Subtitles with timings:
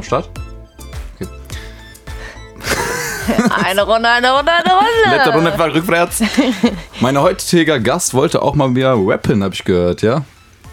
[0.00, 0.30] Am Start?
[3.64, 4.88] Eine Runde, eine Runde, eine Runde.
[5.10, 6.22] Letzte Runde war rückwärts.
[7.00, 10.24] Mein heutiger Gast wollte auch mal wieder rappen, habe ich gehört, ja?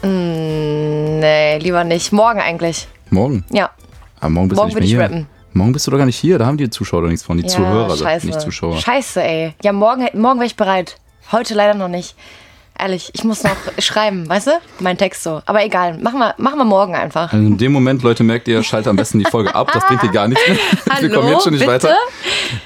[0.02, 2.10] Nee, lieber nicht.
[2.12, 2.88] Morgen eigentlich.
[3.10, 3.44] Morgen?
[3.50, 3.70] Ja.
[4.18, 5.16] Aber morgen bist Morgen du will nicht ich mehr hier.
[5.18, 5.28] rappen.
[5.52, 7.36] Morgen bist du doch gar nicht hier, da haben die Zuschauer doch nichts von.
[7.36, 8.26] Die ja, Zuhörer, scheiße.
[8.26, 8.78] nicht Zuschauer.
[8.78, 9.54] Scheiße, ey.
[9.62, 10.96] Ja, morgen, morgen wäre ich bereit.
[11.30, 12.16] Heute leider noch nicht.
[12.80, 14.50] Ehrlich, ich muss noch schreiben, weißt du?
[14.78, 15.42] Mein Text so.
[15.46, 17.32] Aber egal, machen wir, machen wir morgen einfach.
[17.32, 19.70] Also in dem Moment, Leute, merkt ihr, schaltet am besten die Folge ab.
[19.72, 20.56] Das bringt dir gar nichts mehr.
[21.00, 21.88] Wir Hallo, kommen jetzt schon nicht bitte?
[21.88, 21.96] weiter.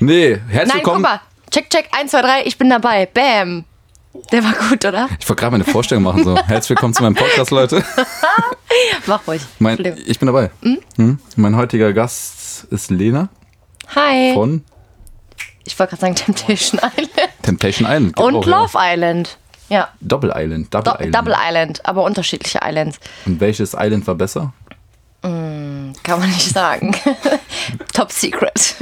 [0.00, 1.02] Nee, herzlich Nein, guck willkommen.
[1.02, 1.20] mal.
[1.50, 3.06] Check, check, 1, 2, 3, ich bin dabei.
[3.06, 3.64] Bam.
[4.30, 5.08] Der war gut, oder?
[5.18, 6.24] Ich wollte gerade meine Vorstellung machen.
[6.24, 6.36] So.
[6.36, 7.82] Herzlich willkommen zu meinem Podcast, Leute.
[9.06, 9.40] Mach ruhig.
[9.58, 10.50] Mein, ich bin dabei.
[10.96, 11.18] Hm?
[11.36, 13.28] Mein heutiger Gast ist Lena
[13.94, 14.34] Hi.
[14.34, 14.62] von
[15.64, 17.10] Ich wollte gerade sagen Temptation Island.
[17.42, 18.18] Temptation Island.
[18.20, 18.60] Und auch, ja.
[18.62, 19.38] Love Island.
[19.72, 19.88] Ja.
[20.00, 20.72] Double Island.
[20.74, 21.14] Double Do Island.
[21.14, 22.98] Double Island, aber unterschiedliche Islands.
[23.26, 24.52] Und welches Island war besser?
[25.22, 26.94] Kann man nicht sagen.
[27.94, 28.74] Top Secret.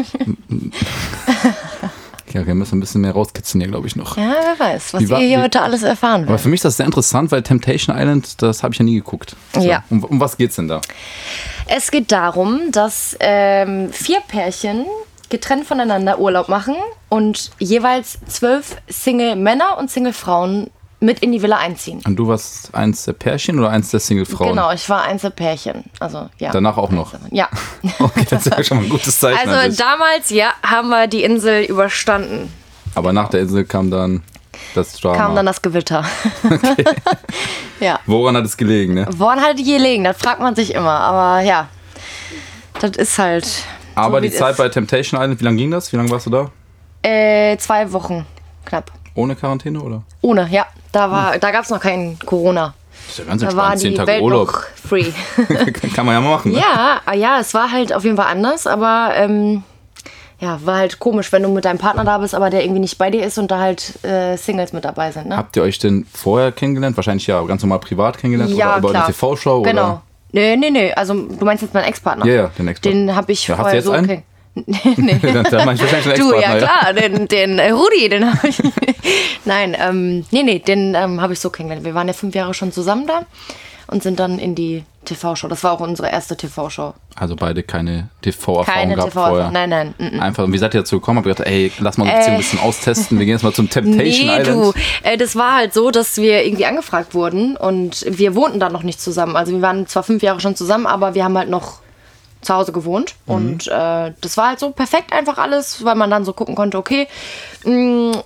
[2.33, 4.17] Ja, wir müssen ein bisschen mehr rauskitzeln hier, glaube ich, noch.
[4.17, 6.43] Ja, wer weiß, was Wie war- ihr hier heute alles erfahren Aber werdet.
[6.43, 9.35] für mich ist das sehr interessant, weil Temptation Island, das habe ich ja nie geguckt.
[9.53, 9.61] So.
[9.63, 9.83] Ja.
[9.91, 10.81] Um, um was geht's denn da?
[11.67, 14.87] Es geht darum, dass ähm, vier Pärchen
[15.29, 16.77] getrennt voneinander Urlaub machen
[17.09, 22.03] und jeweils zwölf Single-Männer und Single-Frauen mit in die Villa einziehen.
[22.07, 24.51] Und du warst eins der Pärchen oder eins der Single-Frauen?
[24.51, 25.85] Genau, ich war eins der Pärchen.
[25.99, 26.53] Also, ja.
[26.53, 27.15] Danach auch noch.
[27.31, 27.49] Ja.
[27.99, 29.49] Okay, das ist ja schon mal ein gutes Zeichen.
[29.49, 32.53] Also damals, ja, haben wir die Insel überstanden.
[32.95, 34.23] Aber nach der Insel kam dann
[34.75, 35.17] das Drama.
[35.17, 36.05] Kam dann das Gewitter.
[37.81, 38.01] ja.
[38.07, 39.07] Woran hat es gelegen, ne?
[39.11, 40.05] Woran hat die gelegen?
[40.05, 40.91] Das fragt man sich immer.
[40.91, 41.69] Aber ja,
[42.81, 43.47] das ist halt.
[43.95, 44.59] Aber wie die es Zeit ist.
[44.59, 45.93] bei Temptation Island, wie lange ging das?
[45.93, 46.51] Wie lange warst du da?
[47.03, 48.27] Äh, zwei Wochen
[48.65, 48.93] knapp.
[49.15, 50.03] Ohne Quarantäne oder?
[50.21, 50.67] Ohne, ja.
[50.93, 52.75] Da, war, da gab es noch kein Corona.
[53.07, 54.67] Das ist ja ganz Da war zehn die Tage Welt Urlaub.
[54.89, 55.07] free.
[55.95, 56.59] Kann man ja mal machen, ne?
[56.59, 59.63] ja, ja, es war halt auf jeden Fall anders, aber ähm,
[60.41, 62.99] ja, war halt komisch, wenn du mit deinem Partner da bist, aber der irgendwie nicht
[62.99, 65.27] bei dir ist und da halt äh, Singles mit dabei sind.
[65.29, 65.37] Ne?
[65.37, 66.97] Habt ihr euch denn vorher kennengelernt?
[66.97, 69.05] Wahrscheinlich ja ganz normal privat kennengelernt ja, oder über klar.
[69.05, 69.63] eine TV-Show?
[69.63, 69.83] Genau.
[69.83, 70.03] Oder?
[70.33, 70.93] Nee, nee, nee.
[70.95, 72.25] Also du meinst jetzt meinen Ex-Partner?
[72.25, 73.01] Ja, ja, den Ex-Partner.
[73.01, 74.23] Den habe ich Ja, vorher so einen?
[74.55, 75.19] Nee.
[75.51, 78.49] da mach ich wahrscheinlich einen Du, ja Ex-Partner, klar, den, den äh, Rudi, den habe
[78.49, 78.61] ich.
[79.45, 81.87] Nein, ähm, nee, nee, den ähm, habe ich so kennengelernt.
[81.87, 83.23] Wir waren ja fünf Jahre schon zusammen da
[83.87, 85.49] und sind dann in die TV-Show.
[85.49, 86.95] Das war auch unsere erste TV-Show.
[87.17, 89.37] Also beide keine TV-Erfahrung gehabt TV-Erfahrung.
[89.37, 89.51] vorher.
[89.51, 89.95] Nein, nein.
[89.99, 90.21] mm, mm.
[90.21, 91.19] Einfach, und wie seid ihr dazu gekommen?
[91.21, 93.19] Ihr gedacht, ey, lass mal Beziehung ein bisschen austesten.
[93.19, 94.75] Wir gehen jetzt mal zum Temptation Nee, Island.
[94.75, 98.73] du, äh, das war halt so, dass wir irgendwie angefragt wurden und wir wohnten dann
[98.73, 99.37] noch nicht zusammen.
[99.37, 101.81] Also wir waren zwar fünf Jahre schon zusammen, aber wir haben halt noch
[102.43, 106.25] zu Hause gewohnt und äh, das war halt so perfekt einfach alles, weil man dann
[106.25, 107.07] so gucken konnte, okay,
[107.65, 108.23] mh,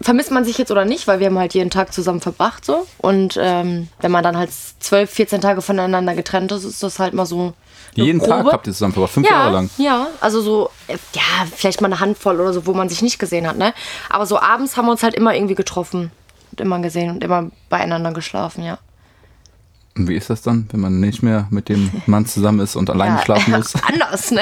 [0.00, 2.86] vermisst man sich jetzt oder nicht, weil wir haben halt jeden Tag zusammen verbracht so
[2.98, 7.14] und ähm, wenn man dann halt zwölf, 14 Tage voneinander getrennt ist, ist das halt
[7.14, 7.54] mal so
[7.94, 8.30] Jeden Probe.
[8.30, 9.70] Tag habt ihr zusammen verbracht, fünf ja, Jahre lang.
[9.76, 13.18] Ja, also so, äh, ja, vielleicht mal eine Handvoll oder so, wo man sich nicht
[13.18, 13.74] gesehen hat, ne?
[14.08, 16.10] Aber so abends haben wir uns halt immer irgendwie getroffen
[16.50, 18.78] und immer gesehen und immer beieinander geschlafen, ja.
[19.94, 22.88] Und wie ist das dann, wenn man nicht mehr mit dem Mann zusammen ist und
[22.88, 23.74] alleine ja, schlafen muss?
[23.92, 24.40] Anders, ne?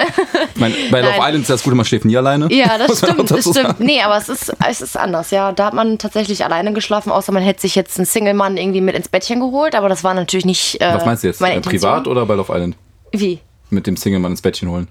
[0.54, 1.14] Ich mein, bei Love.
[1.18, 2.52] Island ist das gut, man schläft nie alleine.
[2.52, 3.54] Ja, das stimmt, das stimmt.
[3.56, 3.84] sagen.
[3.84, 5.50] Nee, aber es ist, es ist anders, ja.
[5.50, 8.94] Da hat man tatsächlich alleine geschlafen, außer man hätte sich jetzt einen Single-Mann irgendwie mit
[8.94, 10.80] ins Bettchen geholt, aber das war natürlich nicht.
[10.80, 11.40] Äh, Was meinst du jetzt?
[11.40, 11.60] Meine Äh.
[11.62, 12.76] Privat oder bei Love Island?
[13.10, 13.40] Wie?
[13.70, 14.86] Mit dem Single-Mann ins Bettchen holen.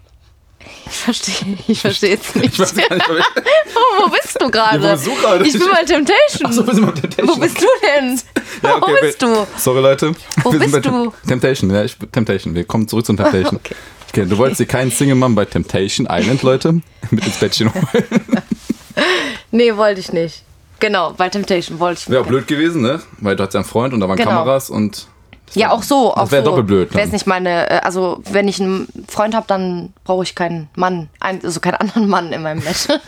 [0.86, 2.54] Ich verstehe, ich verstehe jetzt nicht.
[2.54, 4.86] Ich weiß gar nicht, Oh, wo bist du gerade?
[4.86, 5.44] Ja, wo?
[5.44, 6.44] Ich bin bei Temptation.
[6.46, 7.28] Ach so, wir sind bei Temptation.
[7.36, 8.20] Wo bist du denn?
[8.64, 9.48] Ja, okay, wo bist du?
[9.58, 10.14] Sorry, Leute.
[10.44, 11.14] Wo Wir bist du?
[11.28, 12.56] Temptation, ja, ich, Temptation.
[12.56, 13.56] Wir kommen zurück zum Temptation.
[13.64, 13.76] Okay.
[14.10, 14.26] okay.
[14.26, 16.82] Du wolltest dir keinen Single-Mann bei Temptation Island, Leute,
[17.12, 17.86] mit ins Bettchen holen.
[19.52, 20.44] Nee, wollte ich nicht.
[20.80, 23.02] Genau, bei Temptation wollte ich Wäre auch blöd gewesen, ne?
[23.20, 24.30] Weil du hattest ja einen Freund und da waren Genau.
[24.30, 25.08] Kameras und.
[25.50, 26.14] Das Ja, auch so.
[26.16, 26.50] Das wäre so.
[26.50, 26.90] doppelt blöd.
[26.94, 27.16] Wäre es Dann.
[27.16, 31.60] nicht meine, äh, also wenn ich einen Freund habe, dann brauche ich keinen Mann, also
[31.60, 33.00] keinen anderen Mann in meinem Bett.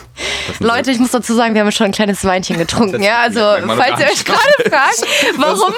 [0.60, 3.02] Leute, ich muss dazu sagen, wir haben schon ein kleines Weinchen getrunken.
[3.02, 4.40] Ja, also falls ihr euch gerade
[4.70, 5.06] fragt,
[5.36, 5.72] warum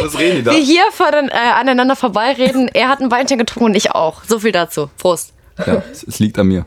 [0.00, 0.12] Was
[0.44, 0.52] da?
[0.52, 4.22] wir hier vor, äh, aneinander vorbeireden, er hat ein Weinchen getrunken und ich auch.
[4.24, 4.90] So viel dazu.
[4.98, 5.32] Prost.
[5.66, 6.64] Ja, es, es liegt an mir.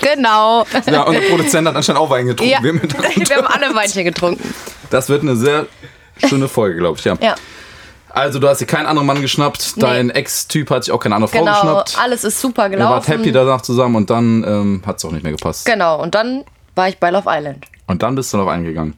[0.00, 0.64] Genau.
[0.86, 2.52] Ja, und der Produzent hat anscheinend auch Wein getrunken.
[2.52, 4.54] Ja, wir haben alle Weinchen getrunken.
[4.90, 5.66] Das wird eine sehr
[6.26, 7.16] schöne Folge, glaube ich, ja.
[7.20, 7.34] Ja,
[8.10, 11.30] Also, du hast dir keinen anderen Mann geschnappt, dein Ex-Typ hat sich auch keine andere
[11.30, 11.52] Frau genau.
[11.52, 11.98] geschnappt.
[11.98, 13.12] Alles ist super Ihr wart gelaufen.
[13.12, 15.66] happy danach zusammen und dann ähm, hat es auch nicht mehr gepasst.
[15.66, 16.44] Genau, und dann
[16.74, 17.66] war ich bei Love Island.
[17.86, 18.94] Und dann bist du darauf eingegangen.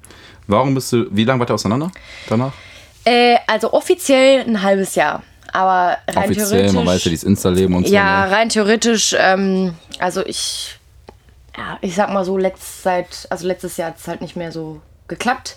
[0.46, 1.90] Warum bist du, wie lange wart ihr auseinander
[2.28, 2.52] danach?
[3.04, 5.22] Äh, also offiziell ein halbes Jahr.
[5.52, 6.72] Aber rein Offiziell, theoretisch.
[6.72, 7.94] man weiß ja, dieses Insta-Leben und so.
[7.94, 8.32] ja, ne?
[8.32, 10.78] rein theoretisch, ähm, also ich,
[11.56, 14.52] ja, ich sag mal so, letzt, seit, also letztes Jahr hat es halt nicht mehr
[14.52, 15.56] so geklappt.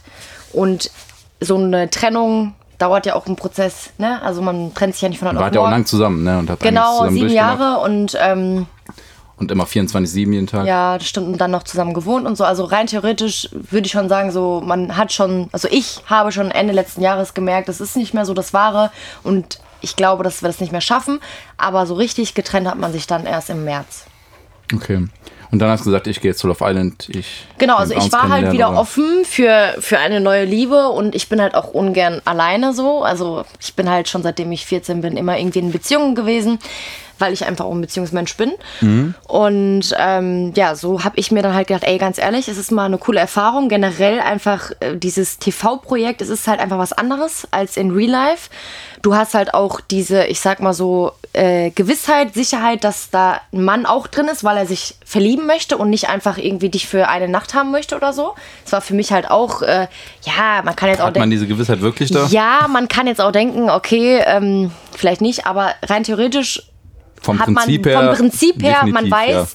[0.54, 0.92] Und
[1.40, 4.22] so eine Trennung dauert ja auch ein Prozess, ne?
[4.24, 5.76] Also man trennt sich ja nicht von heute Wart auf ja auch morgen.
[5.76, 6.40] lang zusammen, ne?
[6.40, 7.30] Und habt Genau, sieben.
[7.30, 8.66] Jahre und ähm,
[9.38, 10.66] Und immer 24-7 jeden Tag.
[10.66, 12.44] ja, das stimmt, und dann noch zusammen gewohnt und so.
[12.44, 16.50] Also rein theoretisch würde ich schon sagen, so, man hat schon, also ich habe schon
[16.52, 18.92] Ende letzten Jahres gemerkt, das ist nicht mehr so das Wahre
[19.24, 21.20] und ich glaube, dass wir das nicht mehr schaffen.
[21.58, 24.06] Aber so richtig getrennt hat man sich dann erst im März.
[24.74, 25.08] Okay.
[25.52, 27.10] Und dann hast du gesagt, ich gehe jetzt zu Love Island.
[27.10, 28.80] Ich Genau, also ich war halt wieder oder?
[28.80, 33.04] offen für, für eine neue Liebe und ich bin halt auch ungern alleine so.
[33.04, 36.60] Also ich bin halt schon seitdem ich 14 bin immer irgendwie in Beziehungen gewesen,
[37.22, 38.52] weil ich einfach auch ein Beziehungsmensch bin.
[39.28, 42.72] Und ähm, ja, so habe ich mir dann halt gedacht, ey, ganz ehrlich, es ist
[42.72, 43.70] mal eine coole Erfahrung.
[43.70, 48.50] Generell einfach äh, dieses TV-Projekt, es ist halt einfach was anderes als in Real Life.
[49.02, 53.64] Du hast halt auch diese, ich sag mal so, äh, Gewissheit, Sicherheit, dass da ein
[53.64, 57.08] Mann auch drin ist, weil er sich verlieben möchte und nicht einfach irgendwie dich für
[57.08, 58.36] eine Nacht haben möchte oder so.
[58.64, 59.88] Das war für mich halt auch, äh,
[60.24, 61.32] ja, man kann jetzt auch Hat man denken.
[61.32, 62.28] diese Gewissheit wirklich da?
[62.28, 66.64] Ja, man kann jetzt auch denken, okay, ähm, vielleicht nicht, aber rein theoretisch
[67.22, 68.00] Vom hat man Prinzip her.
[68.00, 69.48] vom Prinzip her, man weiß, ja.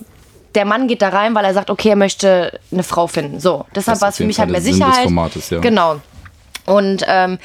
[0.55, 3.41] der Mann geht da rein, weil er sagt, okay, er möchte eine Frau finden.
[3.41, 5.05] So, deshalb war es für mich halt mehr Sinn des Sicherheit.
[5.05, 5.59] Formates, ja.
[5.59, 6.01] Genau.
[6.65, 7.39] Und ähm,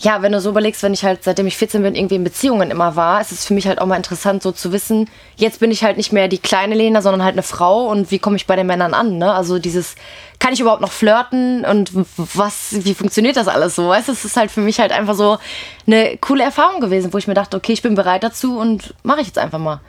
[0.00, 2.70] ja, wenn du so überlegst, wenn ich halt seitdem ich 14 bin irgendwie in Beziehungen
[2.70, 5.72] immer war, ist es für mich halt auch mal interessant so zu wissen, jetzt bin
[5.72, 8.46] ich halt nicht mehr die kleine Lena, sondern halt eine Frau und wie komme ich
[8.46, 9.32] bei den Männern an, ne?
[9.32, 9.96] Also dieses
[10.38, 13.88] kann ich überhaupt noch flirten und was wie funktioniert das alles so?
[13.88, 15.38] Weißt du, es ist halt für mich halt einfach so
[15.86, 19.20] eine coole Erfahrung gewesen, wo ich mir dachte, okay, ich bin bereit dazu und mache
[19.20, 19.80] ich jetzt einfach mal.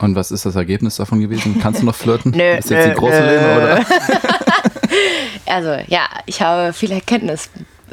[0.00, 1.60] Und was ist das Ergebnis davon gewesen?
[1.62, 2.32] Kannst du noch flirten?
[2.36, 3.26] Nö, Ist jetzt nö, die große nö.
[3.26, 3.86] Lena, oder?
[5.46, 7.48] Also ja, ich habe viel Erkenntnis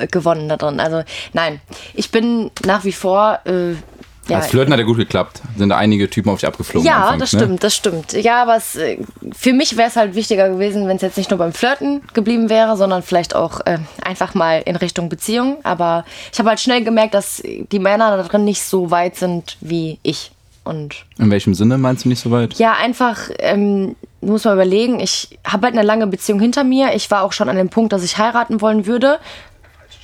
[0.07, 0.79] gewonnen da drin.
[0.79, 1.03] Also
[1.33, 1.61] nein,
[1.93, 3.39] ich bin nach wie vor.
[3.45, 3.73] Äh,
[4.27, 5.41] ja, Das Flirten hat ja gut geklappt.
[5.57, 6.85] Sind da einige Typen auf dich abgeflogen.
[6.85, 7.39] ja, anfangs, das ne?
[7.39, 8.11] stimmt, das stimmt.
[8.13, 8.97] Ja, aber es, äh,
[9.35, 12.47] für mich wäre es halt wichtiger gewesen, wenn es jetzt nicht nur beim Flirten geblieben
[12.49, 15.57] wäre, sondern vielleicht auch äh, einfach mal in Richtung Beziehung.
[15.63, 19.57] Aber ich habe halt schnell gemerkt, dass die Männer da drin nicht so weit sind
[19.61, 20.31] wie ich.
[20.63, 22.53] Und In welchem Sinne meinst du nicht so weit?
[22.59, 26.93] ja, einfach, ähm, muss man überlegen, ich habe halt eine lange Beziehung hinter mir.
[26.93, 29.17] Ich war auch schon an dem Punkt, dass ich heiraten wollen würde.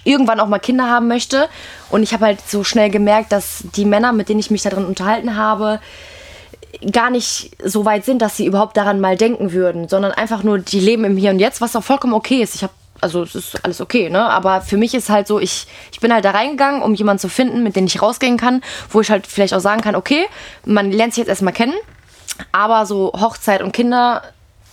[0.06, 1.50] Irgendwann auch mal Kinder haben möchte.
[1.90, 4.70] Und ich habe halt so schnell gemerkt, dass die Männer, mit denen ich mich da
[4.70, 5.82] drin unterhalten habe,
[6.92, 10.60] gar nicht so weit sind, dass sie überhaupt daran mal denken würden, sondern einfach nur,
[10.60, 12.56] die leben im Hier und Jetzt, was auch vollkommen okay ist.
[12.56, 14.22] Ich habe also es ist alles okay, ne?
[14.30, 17.30] Aber für mich ist halt so, ich, ich bin halt da reingegangen, um jemanden zu
[17.30, 20.26] finden, mit dem ich rausgehen kann, wo ich halt vielleicht auch sagen kann, okay,
[20.66, 21.74] man lernt sich jetzt erstmal kennen,
[22.52, 24.24] aber so Hochzeit und Kinder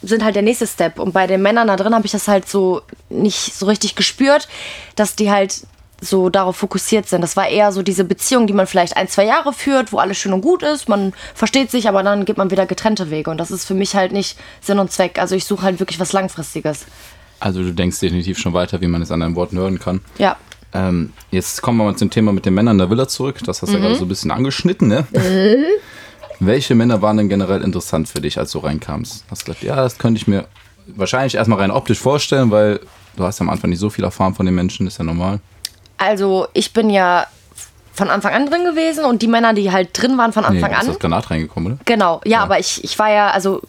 [0.02, 0.98] sind halt der nächste Step.
[0.98, 4.48] Und bei den Männern da drin habe ich das halt so nicht so richtig gespürt,
[4.96, 5.62] dass die halt
[6.00, 7.20] so darauf fokussiert sind.
[7.20, 10.18] Das war eher so diese Beziehung, die man vielleicht ein, zwei Jahre führt, wo alles
[10.18, 13.30] schön und gut ist, man versteht sich, aber dann geht man wieder getrennte Wege.
[13.30, 15.20] Und das ist für mich halt nicht Sinn und Zweck.
[15.20, 16.86] Also ich suche halt wirklich was Langfristiges.
[17.38, 20.00] Also du denkst definitiv schon weiter, wie man es an deinen Worten hören kann.
[20.18, 20.36] Ja.
[20.74, 23.38] Ähm, jetzt kommen wir mal zum Thema mit den Männern der Villa zurück.
[23.44, 23.82] Das hast du ja Mhm.
[23.84, 25.06] gerade so ein bisschen angeschnitten, ne?
[26.44, 29.24] Welche Männer waren denn generell interessant für dich, als du reinkamst?
[29.30, 30.46] Hast du gesagt, ja, das könnte ich mir
[30.88, 32.80] wahrscheinlich erstmal rein optisch vorstellen, weil
[33.16, 35.38] du hast ja am Anfang nicht so viel erfahren von den Menschen, ist ja normal.
[35.98, 37.26] Also ich bin ja
[37.92, 40.70] von Anfang an drin gewesen und die Männer, die halt drin waren von Nee, Anfang
[40.70, 40.86] du bist an.
[40.88, 41.82] das Granat reingekommen, oder?
[41.84, 43.62] Genau, ja, aber ich, ich war ja, also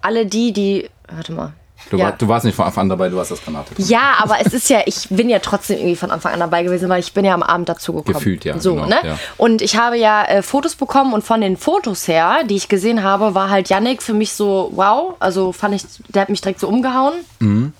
[0.00, 0.88] alle die, die.
[1.14, 1.52] Warte mal.
[1.90, 2.06] Du, ja.
[2.06, 3.66] war, du warst nicht von Anfang an dabei, du warst das Granat.
[3.78, 6.88] Ja, aber es ist ja, ich bin ja trotzdem irgendwie von Anfang an dabei gewesen,
[6.88, 8.14] weil ich bin ja am Abend dazu gekommen.
[8.14, 8.96] Gefühlt, ja, So, genau, ne?
[9.02, 9.18] ja.
[9.36, 13.02] Und ich habe ja äh, Fotos bekommen und von den Fotos her, die ich gesehen
[13.02, 16.60] habe, war halt Yannick für mich so, wow, also fand ich, der hat mich direkt
[16.60, 17.14] so umgehauen.
[17.40, 17.72] Mhm.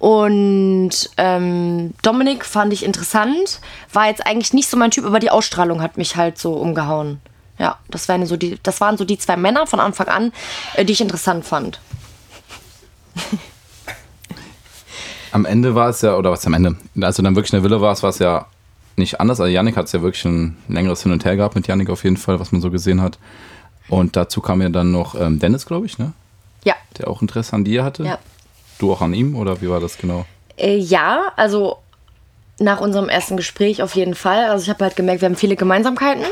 [0.00, 3.60] Und ähm, Dominik fand ich interessant,
[3.92, 7.20] war jetzt eigentlich nicht so mein Typ, aber die Ausstrahlung hat mich halt so umgehauen.
[7.58, 10.32] Ja, das waren so die, das waren so die zwei Männer von Anfang an,
[10.74, 11.80] äh, die ich interessant fand.
[15.32, 17.70] Am Ende war es ja, oder was am Ende, als du dann wirklich in der
[17.70, 18.46] Villa warst, war es ja
[18.96, 19.40] nicht anders.
[19.40, 22.02] Also Yannick hat es ja wirklich ein längeres Hin und Her gehabt mit Yannick auf
[22.04, 23.18] jeden Fall, was man so gesehen hat.
[23.88, 26.12] Und dazu kam ja dann noch ähm, Dennis, glaube ich, ne?
[26.64, 28.04] Ja, Der auch Interesse an dir hatte.
[28.04, 28.18] ja.
[28.78, 30.24] Du auch an ihm, oder wie war das genau?
[30.56, 31.78] Äh, ja, also
[32.60, 34.44] nach unserem ersten Gespräch auf jeden Fall.
[34.46, 36.24] Also ich habe halt gemerkt, wir haben viele Gemeinsamkeiten.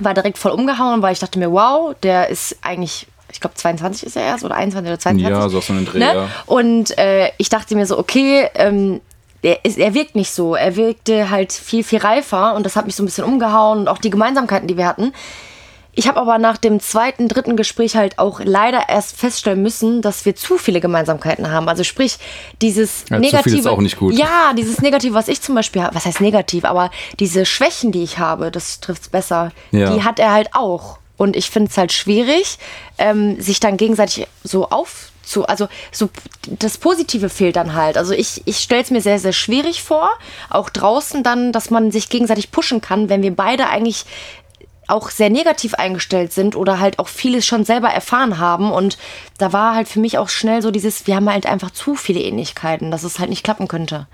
[0.00, 4.06] War direkt voll umgehauen, weil ich dachte mir, wow, der ist eigentlich, ich glaube 22
[4.06, 5.28] ist er erst oder 21 oder 22.
[5.30, 6.14] Ja, so aus so einem Dreh, ne?
[6.14, 6.28] ja.
[6.46, 9.00] Und äh, ich dachte mir so, okay, ähm,
[9.42, 10.54] er, ist, er wirkt nicht so.
[10.54, 13.88] Er wirkte halt viel, viel reifer und das hat mich so ein bisschen umgehauen und
[13.88, 15.12] auch die Gemeinsamkeiten, die wir hatten.
[15.92, 20.24] Ich habe aber nach dem zweiten, dritten Gespräch halt auch leider erst feststellen müssen, dass
[20.24, 21.68] wir zu viele Gemeinsamkeiten haben.
[21.68, 22.18] Also sprich,
[22.62, 23.56] dieses Ja, negative.
[23.58, 24.14] ist auch nicht gut.
[24.14, 28.04] Ja, dieses Negative, was ich zum Beispiel habe, was heißt negativ, aber diese Schwächen, die
[28.04, 29.92] ich habe, das trifft es besser, Ja.
[29.92, 30.98] die hat er halt auch.
[31.18, 32.58] Und ich finde es halt schwierig,
[32.96, 34.66] ähm, sich dann gegenseitig so
[35.22, 36.08] zu, also so
[36.46, 37.98] das Positive fehlt dann halt.
[37.98, 40.08] Also ich, ich stelle es mir sehr, sehr schwierig vor,
[40.48, 44.06] auch draußen dann, dass man sich gegenseitig pushen kann, wenn wir beide eigentlich
[44.86, 48.72] auch sehr negativ eingestellt sind oder halt auch vieles schon selber erfahren haben.
[48.72, 48.96] Und
[49.36, 52.20] da war halt für mich auch schnell so dieses, wir haben halt einfach zu viele
[52.20, 54.06] Ähnlichkeiten, dass es halt nicht klappen könnte.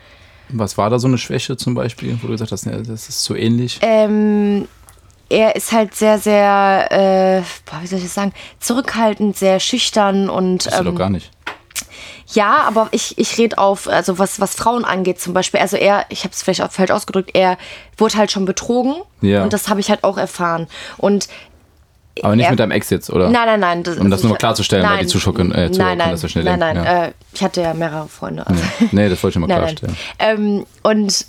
[0.48, 3.36] Was war da so eine Schwäche zum Beispiel, wo du gesagt hast, das ist zu
[3.36, 3.78] ähnlich?
[3.82, 4.66] Ähm,
[5.28, 10.28] er ist halt sehr, sehr, äh, boah, wie soll ich das sagen, zurückhaltend, sehr schüchtern
[10.28, 10.64] und.
[10.64, 11.30] Bist du doch ähm, gar nicht.
[12.28, 15.60] Ja, aber ich, ich rede auf, also was, was Frauen angeht zum Beispiel.
[15.60, 17.58] Also er, ich habe es vielleicht auch falsch ausgedrückt, er
[17.96, 18.96] wurde halt schon betrogen.
[19.20, 19.42] Ja.
[19.42, 20.66] Und das habe ich halt auch erfahren.
[20.96, 21.28] Und
[22.22, 23.28] Aber nicht er- mit deinem Ex jetzt, oder?
[23.30, 23.82] Nein, nein, nein.
[23.82, 26.10] Das, Um das nur mal klarzustellen, weil nein, die Zuschauer können- äh, Zuhörer nein, nein,
[26.12, 27.04] das ja schnell nein, denken, nein, ja.
[27.06, 28.46] Äh, ich hatte ja mehrere Freunde.
[28.46, 28.62] Also.
[28.92, 29.76] Nee, das wollte ich mal Nein, nein.
[29.76, 29.96] klarstellen.
[30.20, 31.26] Ähm, und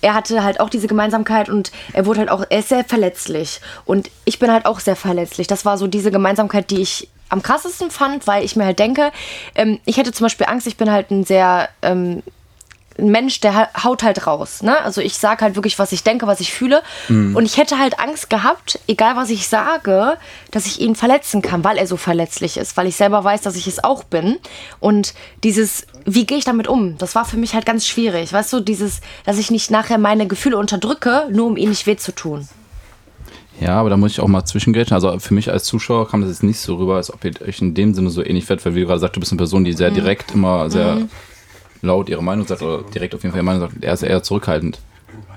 [0.00, 3.60] er hatte halt auch diese Gemeinsamkeit und er wurde halt auch, er ist sehr verletzlich.
[3.84, 5.48] Und ich bin halt auch sehr verletzlich.
[5.48, 9.10] Das war so diese Gemeinsamkeit, die ich am krassesten fand, weil ich mir halt denke,
[9.56, 12.22] ähm, ich hätte zum Beispiel Angst, ich bin halt ein sehr ähm,
[12.98, 14.62] ein Mensch, der ha- haut halt raus.
[14.62, 14.76] Ne?
[14.82, 16.82] Also ich sage halt wirklich, was ich denke, was ich fühle.
[17.08, 20.16] Und ich hätte halt Angst gehabt, egal was ich sage,
[20.50, 23.54] dass ich ihn verletzen kann, weil er so verletzlich ist, weil ich selber weiß, dass
[23.56, 24.38] ich es auch bin.
[24.80, 25.14] Und
[25.44, 26.98] dieses, wie gehe ich damit um?
[26.98, 28.32] Das war für mich halt ganz schwierig.
[28.32, 31.96] Weißt du, dieses, dass ich nicht nachher meine Gefühle unterdrücke, nur um ihm nicht weh
[31.96, 32.48] zu tun.
[33.60, 34.94] Ja, aber da muss ich auch mal zwischengrätschen.
[34.94, 37.60] Also für mich als Zuschauer kam das jetzt nicht so rüber, als ob ihr euch
[37.60, 39.72] in dem Sinne so ähnlich werdet, weil wie gerade sagst, du bist eine Person, die
[39.72, 39.76] Mhm.
[39.76, 40.98] sehr direkt immer sehr
[41.82, 43.82] laut ihre Meinung sagt oder direkt auf jeden Fall ihre Meinung sagt.
[43.82, 44.78] Er ist eher zurückhaltend.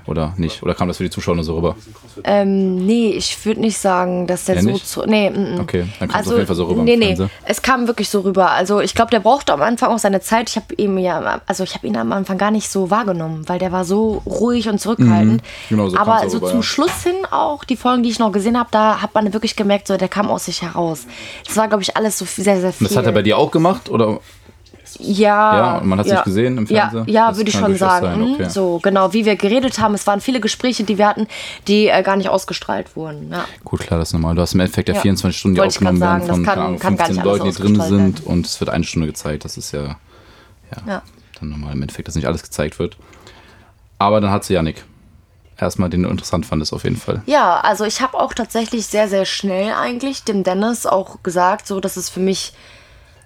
[0.06, 0.62] Oder nicht?
[0.62, 1.76] Oder kam das für die Zuschauer nur so rüber?
[2.24, 4.88] Ähm, nee, ich würde nicht sagen, dass der Ja, so nicht?
[4.88, 5.02] zu.
[5.06, 5.60] Nee, mm, mm.
[5.60, 8.20] Okay, dann kommt es auf jeden Fall so rüber Nee, nee, es kam wirklich so
[8.20, 8.50] rüber.
[8.50, 10.50] Also ich glaube, der brauchte am Anfang auch seine Zeit.
[10.50, 13.60] Ich habe ihm ja, also ich habe ihn am Anfang gar nicht so wahrgenommen, weil
[13.60, 15.42] der war so ruhig und zurückhaltend.
[15.68, 16.62] Genau, so Aber so rüber, zum ja.
[16.62, 19.86] Schluss hin auch, die Folgen, die ich noch gesehen habe, da hat man wirklich gemerkt,
[19.86, 21.06] so der kam aus sich heraus.
[21.46, 22.86] Das war, glaube ich, alles so sehr, sehr viel.
[22.86, 23.88] Und das hat er bei dir auch gemacht?
[23.88, 24.18] Oder
[25.00, 25.56] Ja.
[25.56, 27.04] Ja, und man hat's nicht gesehen im Fernsehen?
[27.08, 28.20] Ja, ja würde ich kann schon sagen.
[28.20, 28.48] Mhm, okay.
[28.48, 29.94] So, genau, wie wir geredet haben.
[29.94, 31.26] Es waren viele Gespräche, die wir hatten,
[31.68, 33.30] die äh, gar nicht ausgestrahlt wurden.
[33.30, 33.44] Ja.
[33.64, 34.34] Gut, klar, das ist normal.
[34.34, 35.00] Du hast im Endeffekt ja, Ja.
[35.00, 37.62] 24 Stunden, die Wollte aufgenommen werden von kann- kann gar 15 nicht alles Leuten, die
[37.78, 39.44] drin sind und es wird eine Stunde gezeigt.
[39.44, 39.96] Das ist ja, ja,
[40.86, 41.02] Ja.
[41.38, 42.96] dann normal im Endeffekt, dass nicht alles gezeigt wird.
[43.98, 44.84] Aber dann hat sie Janik.
[45.58, 47.22] Erstmal, den du interessant fandest, auf jeden Fall.
[47.26, 51.78] Ja, also ich habe auch tatsächlich sehr, sehr schnell eigentlich dem Dennis auch gesagt, so
[51.78, 52.52] dass es für mich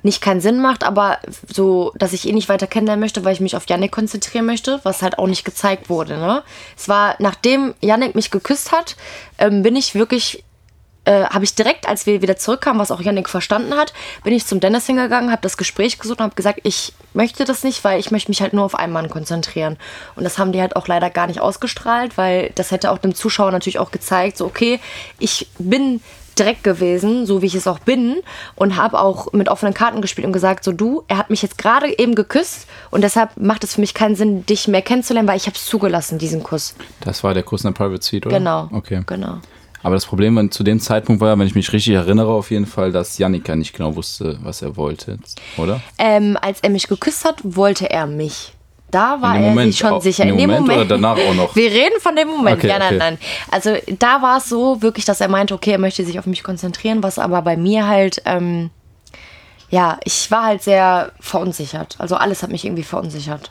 [0.02, 1.18] nicht keinen Sinn macht, aber
[1.52, 4.80] so, dass ich ihn nicht weiter kennenlernen möchte, weil ich mich auf Yannick konzentrieren möchte,
[4.82, 6.16] was halt auch nicht gezeigt wurde.
[6.16, 6.42] Ne?
[6.76, 8.96] Es war, nachdem Yannick mich geküsst hat,
[9.38, 10.44] ähm, bin ich wirklich
[11.06, 14.44] äh, habe ich direkt, als wir wieder zurückkamen, was auch Yannick verstanden hat, bin ich
[14.44, 18.00] zum Dennis hingegangen, habe das Gespräch gesucht und habe gesagt, ich möchte das nicht, weil
[18.00, 19.78] ich möchte mich halt nur auf einen Mann konzentrieren.
[20.16, 23.14] Und das haben die halt auch leider gar nicht ausgestrahlt, weil das hätte auch dem
[23.14, 24.80] Zuschauer natürlich auch gezeigt, so okay,
[25.20, 26.02] ich bin
[26.38, 28.16] direkt gewesen, so wie ich es auch bin
[28.54, 31.58] und habe auch mit offenen Karten gespielt und gesagt, so du, er hat mich jetzt
[31.58, 35.36] gerade eben geküsst und deshalb macht es für mich keinen Sinn, dich mehr kennenzulernen, weil
[35.36, 36.74] ich habe es zugelassen, diesen Kuss.
[37.00, 38.38] Das war der Kuss in der Private Suite, oder?
[38.38, 38.68] Genau.
[38.72, 39.02] Okay.
[39.06, 39.38] Genau.
[39.82, 42.90] Aber das Problem zu dem Zeitpunkt war, wenn ich mich richtig erinnere, auf jeden Fall,
[42.90, 45.18] dass Janika nicht genau wusste, was er wollte,
[45.58, 45.80] oder?
[45.98, 48.55] Ähm, als er mich geküsst hat, wollte er mich.
[48.90, 50.24] Da war er Moment sich schon sicher.
[50.24, 51.56] in dem Moment oder danach auch noch?
[51.56, 52.58] Wir reden von dem Moment.
[52.58, 52.98] Okay, ja, nein, okay.
[52.98, 53.18] nein.
[53.50, 56.42] Also da war es so wirklich, dass er meinte, okay, er möchte sich auf mich
[56.42, 58.70] konzentrieren, was aber bei mir halt, ähm,
[59.70, 61.96] ja, ich war halt sehr verunsichert.
[61.98, 63.50] Also alles hat mich irgendwie verunsichert.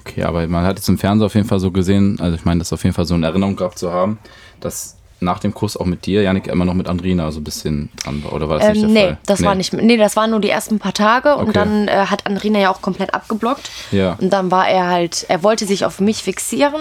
[0.00, 2.58] Okay, aber man hat jetzt im Fernsehen auf jeden Fall so gesehen, also ich meine,
[2.58, 4.18] das auf jeden Fall so in Erinnerung gehabt zu haben,
[4.60, 7.88] dass nach dem Kuss auch mit dir, Janik, immer noch mit Andrina so ein bisschen
[8.02, 9.18] dran war, oder war das nicht der Ähm, nee, Fall?
[9.26, 11.52] das war nicht, nee, das waren nur die ersten paar Tage und Okay.
[11.54, 13.70] dann äh, hat Andrina ja auch komplett abgeblockt.
[13.90, 14.16] Ja.
[14.20, 16.80] Und dann war er halt, er wollte sich auf mich fixieren.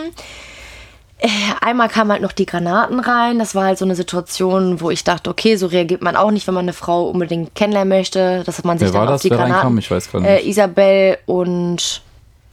[1.19, 1.27] Äh,
[1.61, 3.37] Einmal kamen halt noch die Granaten rein.
[3.37, 6.47] Das war halt so eine Situation, wo ich dachte, okay, so reagiert man auch nicht,
[6.47, 9.21] wenn man eine Frau unbedingt kennenlernen möchte, dass man sich Wer dann war auf das,
[9.21, 9.53] die wer Granaten.
[9.55, 9.77] reinkam?
[9.77, 10.47] Ich weiß gerade Äh, nicht.
[10.47, 12.01] Isabel und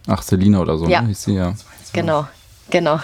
[0.06, 1.00] Ach, Selina oder so, Ja.
[1.02, 1.08] ne?
[1.08, 1.54] Hieß sie, ja.
[1.94, 2.26] Genau,
[2.70, 2.98] genau.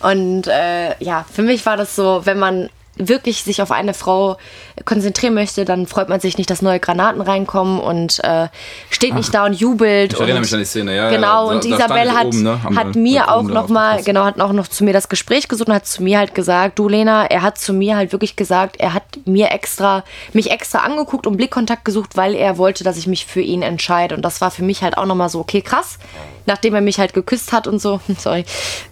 [0.00, 4.36] Und äh, ja, für mich war das so, wenn man wirklich sich auf eine Frau
[4.84, 8.48] konzentrieren möchte, dann freut man sich nicht, dass neue Granaten reinkommen und äh,
[8.90, 10.12] steht nicht da und jubelt.
[10.12, 12.06] Ich erinnere und, mich an die Szene, ja, ja, Genau, da- und da stand Isabel
[12.08, 15.08] ich hat, oben, ne, hat mir auch nochmal, genau, hat auch noch zu mir das
[15.08, 18.12] Gespräch gesucht und hat zu mir halt gesagt, du Lena, er hat zu mir halt
[18.12, 22.84] wirklich gesagt, er hat mir extra, mich extra angeguckt und Blickkontakt gesucht, weil er wollte,
[22.84, 24.14] dass ich mich für ihn entscheide.
[24.14, 25.98] Und das war für mich halt auch nochmal so, okay, krass.
[26.46, 28.44] Nachdem er mich halt geküsst hat und so, sorry,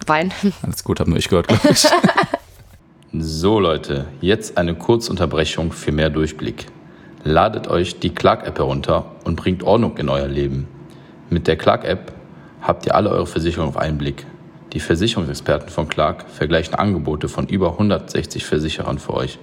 [0.06, 0.32] Wein.
[0.62, 1.86] Alles gut, habe nur ich gehört, glaube ich.
[3.12, 6.66] so Leute, jetzt eine Kurzunterbrechung für mehr Durchblick.
[7.24, 10.68] Ladet euch die Clark-App herunter und bringt Ordnung in euer Leben.
[11.30, 12.12] Mit der Clark-App
[12.60, 14.26] habt ihr alle eure Versicherungen auf einen Blick.
[14.74, 19.38] Die Versicherungsexperten von Clark vergleichen Angebote von über 160 Versicherern für euch.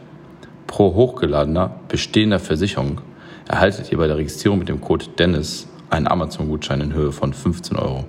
[0.67, 3.01] Pro hochgeladener bestehender Versicherung
[3.47, 7.77] erhaltet ihr bei der Registrierung mit dem Code Dennis einen Amazon-Gutschein in Höhe von 15
[7.77, 8.05] Euro.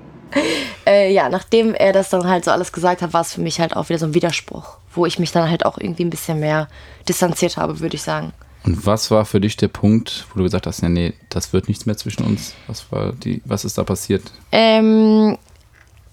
[0.86, 3.58] Äh, ja, nachdem er das dann halt so alles gesagt hat, war es für mich
[3.58, 6.41] halt auch wieder so ein Widerspruch, wo ich mich dann halt auch irgendwie ein bisschen
[6.41, 6.69] mehr
[7.09, 8.33] distanziert habe, würde ich sagen.
[8.65, 11.69] Und was war für dich der Punkt, wo du gesagt hast, nee, nee, das wird
[11.69, 12.55] nichts mehr zwischen uns?
[12.67, 14.23] Was war die, was ist da passiert?
[14.50, 15.38] Ähm,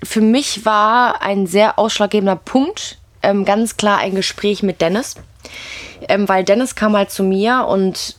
[0.04, 5.16] für mich war ein sehr ausschlaggebender Punkt ähm, ganz klar ein Gespräch mit Dennis,
[6.10, 8.18] ähm, weil Dennis kam halt zu mir und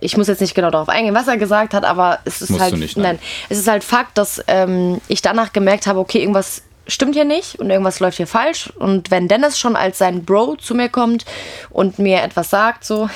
[0.00, 2.62] ich muss jetzt nicht genau darauf eingehen, was er gesagt hat, aber es ist Musst
[2.62, 3.16] halt, nicht, nein.
[3.16, 7.24] nein, es ist halt Fakt, dass ähm, ich danach gemerkt habe, okay, irgendwas stimmt hier
[7.24, 8.72] nicht und irgendwas läuft hier falsch.
[8.78, 11.24] Und wenn Dennis schon als sein Bro zu mir kommt
[11.70, 13.08] und mir etwas sagt, so,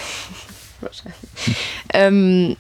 [1.93, 2.57] ähm,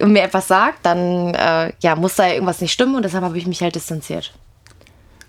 [0.00, 3.38] und mir etwas sagt, dann äh, ja, muss da irgendwas nicht stimmen und deshalb habe
[3.38, 4.32] ich mich halt distanziert.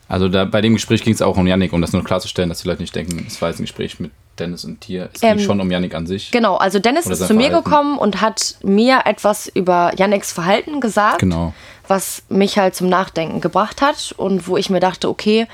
[0.08, 2.62] Also da, bei dem Gespräch ging es auch um Yannick, um das nur klarzustellen, dass
[2.62, 5.10] die Leute nicht denken, es war jetzt ein Gespräch mit Dennis und dir.
[5.14, 6.32] Es ging Ähm, schon um Yannick an sich.
[6.32, 7.64] Genau, also Dennis ist zu mir Verhalten.
[7.70, 11.54] gekommen und hat mir etwas über Yannicks Verhalten gesagt, Genau.
[11.88, 15.48] was mich halt zum Nachdenken gebracht hat und wo ich mir dachte, okay,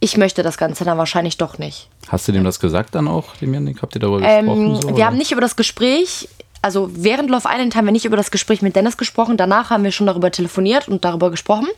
[0.00, 1.88] ich möchte das Ganze dann wahrscheinlich doch nicht.
[2.08, 3.80] Hast du dem das gesagt dann auch, dem Yannick?
[3.82, 4.48] Habt ihr darüber gesprochen?
[4.66, 5.06] Ähm, so, wir oder?
[5.06, 6.28] haben nicht über das Gespräch,
[6.66, 9.36] also während Love Island haben wir nicht über das Gespräch mit Dennis gesprochen.
[9.36, 11.68] Danach haben wir schon darüber telefoniert und darüber gesprochen,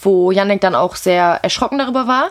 [0.00, 2.30] wo Yannick dann auch sehr erschrocken darüber war.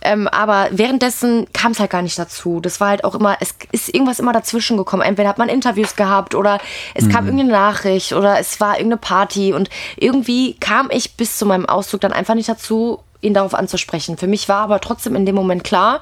[0.00, 2.58] Ähm, aber währenddessen kam es halt gar nicht dazu.
[2.58, 5.02] Das war halt auch immer, es ist irgendwas immer dazwischen gekommen.
[5.02, 6.58] Entweder hat man Interviews gehabt oder
[6.94, 11.46] es kam irgendeine Nachricht oder es war irgendeine Party und irgendwie kam ich bis zu
[11.46, 14.18] meinem Auszug dann einfach nicht dazu, ihn darauf anzusprechen.
[14.18, 16.00] Für mich war aber trotzdem in dem Moment klar,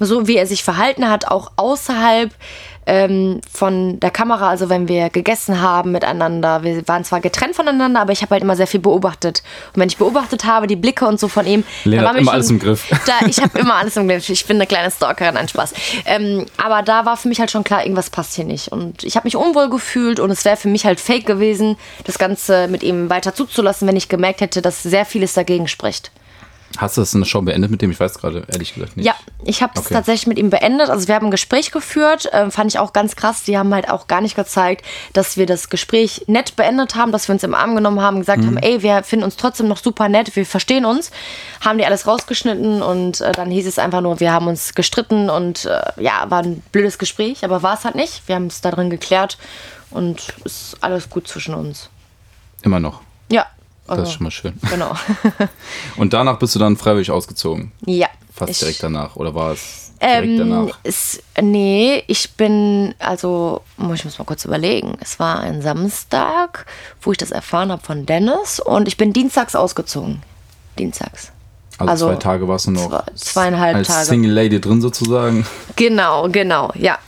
[0.00, 2.30] so wie er sich verhalten hat, auch außerhalb
[2.86, 6.62] ähm, von der Kamera, also wenn wir gegessen haben miteinander.
[6.64, 9.42] Wir waren zwar getrennt voneinander, aber ich habe halt immer sehr viel beobachtet.
[9.72, 12.20] Und wenn ich beobachtet habe, die Blicke und so von ihm, Lena da war hat
[12.20, 12.86] immer schon- alles im Griff.
[13.06, 14.28] Da, ich habe immer alles im Griff.
[14.28, 15.72] Ich bin eine kleine Stalkerin, ein Spaß.
[16.04, 18.68] Ähm, aber da war für mich halt schon klar, irgendwas passt hier nicht.
[18.68, 22.18] Und ich habe mich unwohl gefühlt und es wäre für mich halt fake gewesen, das
[22.18, 26.10] Ganze mit ihm weiter zuzulassen, wenn ich gemerkt hätte, dass sehr vieles dagegen spricht.
[26.78, 27.90] Hast du das eine Show beendet mit dem?
[27.90, 29.06] Ich weiß gerade ehrlich gesagt nicht.
[29.06, 29.94] Ja, ich habe es Okay.
[29.94, 30.90] tatsächlich mit ihm beendet.
[30.90, 33.44] Also wir haben ein Gespräch geführt, ähm, fand ich auch ganz krass.
[33.44, 37.28] Die haben halt auch gar nicht gezeigt, dass wir das Gespräch nett beendet haben, dass
[37.28, 38.46] wir uns im Arm genommen haben, gesagt Mhm.
[38.46, 41.10] haben, ey, wir finden uns trotzdem noch super nett, wir verstehen uns.
[41.64, 45.30] Haben die alles rausgeschnitten und äh, dann hieß es einfach nur, wir haben uns gestritten
[45.30, 48.22] und äh, ja, war ein blödes Gespräch, aber war es halt nicht.
[48.26, 49.38] Wir haben es da drin geklärt
[49.90, 51.88] und ist alles gut zwischen uns.
[52.62, 53.00] Immer noch.
[53.86, 54.54] Das also, ist schon mal schön.
[54.70, 54.94] Genau.
[55.96, 57.72] Und danach bist du dann freiwillig ausgezogen.
[57.86, 58.08] ja.
[58.36, 59.14] Fast Ich- direkt danach.
[59.14, 60.78] Oder war es direkt Ähm, danach?
[60.82, 64.96] es, nee, ich bin, also, muss ich muss mal kurz überlegen.
[65.00, 66.66] Es war ein Samstag,
[67.00, 70.20] wo ich das erfahren habe von Dennis und ich bin dienstags ausgezogen.
[70.80, 71.30] Dienstags.
[71.78, 74.06] Also, also zwei Tage warst du noch zwei- zweieinhalb als Tage.
[74.06, 75.46] Single Lady drin sozusagen.
[75.76, 76.98] Genau, genau, ja.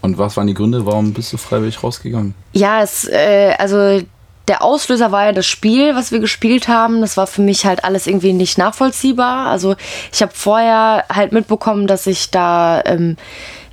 [0.00, 2.34] Und was waren die Gründe, warum bist du freiwillig rausgegangen?
[2.52, 4.02] Ja, es, äh, also
[4.48, 7.00] der Auslöser war ja das Spiel, was wir gespielt haben.
[7.00, 9.46] Das war für mich halt alles irgendwie nicht nachvollziehbar.
[9.46, 9.74] Also
[10.12, 13.16] ich habe vorher halt mitbekommen, dass ich da, ähm,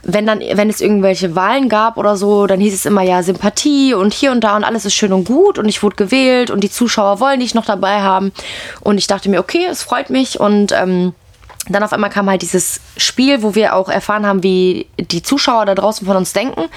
[0.03, 3.93] wenn dann, wenn es irgendwelche Wahlen gab oder so, dann hieß es immer ja Sympathie
[3.93, 6.63] und hier und da und alles ist schön und gut und ich wurde gewählt und
[6.63, 8.31] die Zuschauer wollen dich noch dabei haben.
[8.79, 11.13] Und ich dachte mir, okay, es freut mich und ähm,
[11.69, 15.65] dann auf einmal kam halt dieses Spiel, wo wir auch erfahren haben, wie die Zuschauer
[15.65, 16.69] da draußen von uns denken.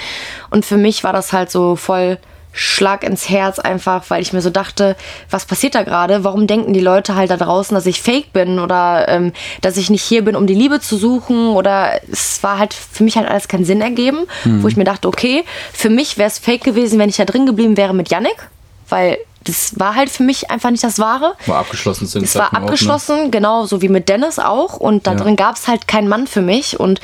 [0.50, 2.18] Und für mich war das halt so voll
[2.56, 4.94] Schlag ins Herz einfach, weil ich mir so dachte,
[5.28, 6.22] was passiert da gerade?
[6.22, 9.90] Warum denken die Leute halt da draußen, dass ich fake bin oder ähm, dass ich
[9.90, 11.48] nicht hier bin, um die Liebe zu suchen?
[11.48, 15.08] Oder es war halt für mich halt alles keinen Sinn ergeben, wo ich mir dachte,
[15.08, 18.48] okay, für mich wäre es fake gewesen, wenn ich da drin geblieben wäre mit Yannick,
[18.88, 21.34] weil das war halt für mich einfach nicht das Wahre.
[21.46, 22.66] War abgeschlossen zu dem Es war Zeitpunkt auch, ne?
[22.72, 24.76] abgeschlossen, genau, so wie mit Dennis auch.
[24.78, 25.18] Und da Ja.
[25.18, 26.80] drin gab es halt keinen Mann für mich.
[26.80, 27.00] Und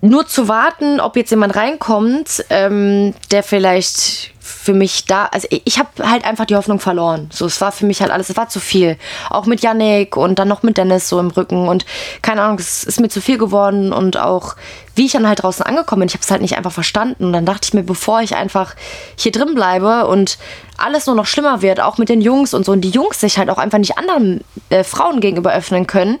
[0.00, 5.78] nur zu warten, ob jetzt jemand reinkommt, ähm, der vielleicht für mich da, also ich-
[5.78, 7.28] habe halt einfach die Hoffnung verloren.
[7.32, 8.96] So, es war für mich halt alles, es war zu viel.
[9.30, 11.84] Auch mit Yannick und dann noch mit Dennis so im Rücken und
[12.22, 14.56] keine Ahnung, es ist mir zu viel geworden und auch
[14.96, 17.32] wie ich dann halt draußen angekommen bin, ich habe es halt nicht einfach verstanden und
[17.32, 18.74] dann dachte ich mir, bevor ich einfach
[19.16, 20.38] hier drin bleibe und
[20.76, 23.38] alles nur noch schlimmer wird, auch mit den Jungs und so und die Jungs sich
[23.38, 26.18] halt auch einfach nicht anderen äh, Frauen gegenüber öffnen können,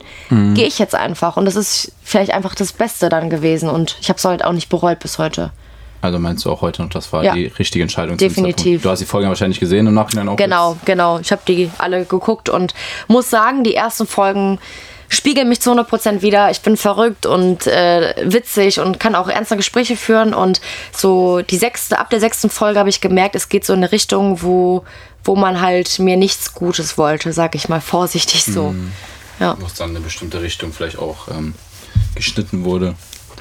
[0.54, 4.08] gehe ich jetzt einfach und das ist vielleicht einfach das Beste dann gewesen und ich
[4.10, 5.50] habe es halt auch nicht bereut bis heute.
[6.00, 7.34] Also meinst du auch heute noch, das war Ja.
[7.34, 8.16] die richtige Entscheidung?
[8.16, 8.82] Definitiv.
[8.82, 10.36] Du hast die Folge wahrscheinlich gesehen im Nachhinein auch.
[10.36, 11.18] Genau, genau.
[11.18, 12.74] Ich habe die alle geguckt und
[13.08, 14.58] muss sagen, die ersten Folgen
[15.08, 16.50] spiegeln mich zu 100% wieder.
[16.50, 20.34] Ich bin verrückt und äh, witzig und kann auch ernste Gespräche führen.
[20.34, 20.60] Und
[20.96, 23.90] so die sechste, ab der sechsten Folge habe ich gemerkt, es geht so in eine
[23.90, 24.84] Richtung, wo,
[25.24, 28.74] wo man halt mir nichts Gutes wollte, sag ich mal vorsichtig so.
[29.40, 31.54] Ja, Wo es dann in eine bestimmte Richtung vielleicht auch ähm,
[32.14, 32.94] geschnitten wurde.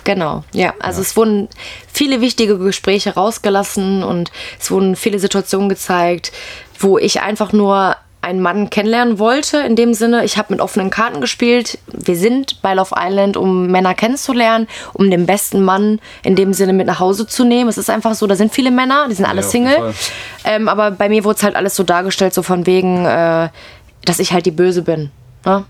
[0.07, 0.73] Genau, ja.
[0.79, 1.49] Also es wurden
[1.91, 6.31] viele wichtige Gespräche rausgelassen und es wurden viele Situationen gezeigt,
[6.79, 9.57] wo ich einfach nur einen Mann kennenlernen wollte.
[9.57, 11.77] In dem Sinne, ich habe mit offenen Karten gespielt.
[11.87, 16.71] Wir sind bei Love Island, um Männer kennenzulernen, um den besten Mann in dem Sinne
[16.71, 17.69] mit nach Hause zu nehmen.
[17.69, 19.93] Es ist einfach so, da sind viele Männer, die sind alle Ja, Single.
[20.45, 23.49] Ähm, aber bei mir wurde es halt alles so dargestellt, so von wegen, äh,
[24.05, 25.11] dass ich halt die Böse bin.
[25.45, 25.65] Ne?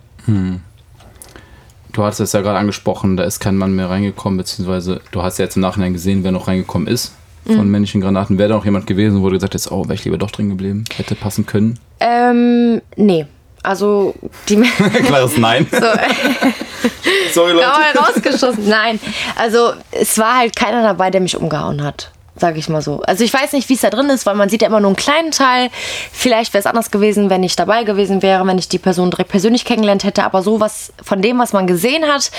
[1.97, 5.39] Du hattest es ja gerade angesprochen, da ist kein Mann mehr reingekommen, beziehungsweise du hast
[5.39, 7.13] ja jetzt im Nachhinein gesehen, wer noch reingekommen ist
[7.47, 7.71] von Mhm.
[7.71, 8.37] männlichen Granaten.
[8.37, 10.49] Wäre da noch jemand gewesen, wo du gesagt hast, oh, wäre ich lieber doch drin
[10.49, 11.79] geblieben, hätte passen können?
[11.99, 13.25] Ähm, nee.
[13.63, 14.13] Also,
[14.47, 14.57] die
[15.07, 15.65] Klares Nein.
[17.33, 17.65] Sorry, Leute.
[17.65, 18.69] Dauer rausgeschossen.
[18.69, 18.99] Nein,
[19.35, 22.11] also es war halt keiner dabei, der mich umgehauen hat.
[22.39, 23.01] Sag ich mal so.
[23.01, 24.89] Also ich weiß nicht, wie es da drin ist, weil man sieht ja immer nur
[24.89, 25.69] einen kleinen Teil.
[26.11, 29.31] Vielleicht wäre es anders gewesen, wenn ich dabei gewesen wäre, wenn ich die Person direkt
[29.31, 30.23] persönlich kennengelernt hätte.
[30.23, 32.31] Aber so was von dem, was man gesehen hat,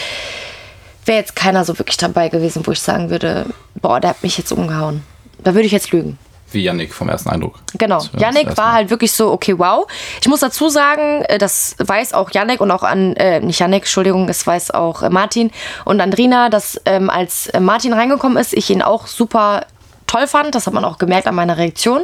[1.04, 3.46] wäre jetzt keiner so wirklich dabei gewesen, wo ich sagen würde,
[3.80, 5.02] boah, der hat mich jetzt umgehauen.
[5.42, 6.18] Da würde ich jetzt lügen.
[6.50, 7.58] Wie Yannick vom ersten Eindruck.
[7.76, 8.02] Genau.
[8.16, 9.86] Yannick war halt wirklich so, okay, wow.
[10.20, 13.82] Ich muss dazu sagen, äh, das weiß auch Yannick und auch an, äh, nicht Yannick,
[13.82, 15.50] Entschuldigung, es weiß auch äh, Martin
[15.84, 19.66] und Andrina, dass ähm, als äh, Martin reingekommen ist, ich ihn auch super
[20.08, 20.54] toll fand.
[20.54, 22.02] Das hat man auch gemerkt an meiner Reaktion.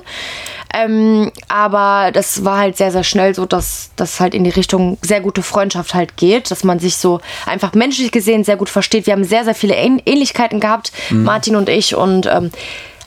[0.73, 4.99] Ähm, aber das war halt sehr, sehr schnell so, dass das halt in die Richtung
[5.03, 9.07] sehr gute Freundschaft halt geht, dass man sich so einfach menschlich gesehen sehr gut versteht.
[9.07, 11.95] Wir haben sehr, sehr viele Ähn Ähnlichkeiten gehabt, Martin und ich.
[11.95, 12.51] Und ähm,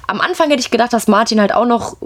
[0.07, 1.97] am Anfang hätte ich gedacht, dass Martin halt auch noch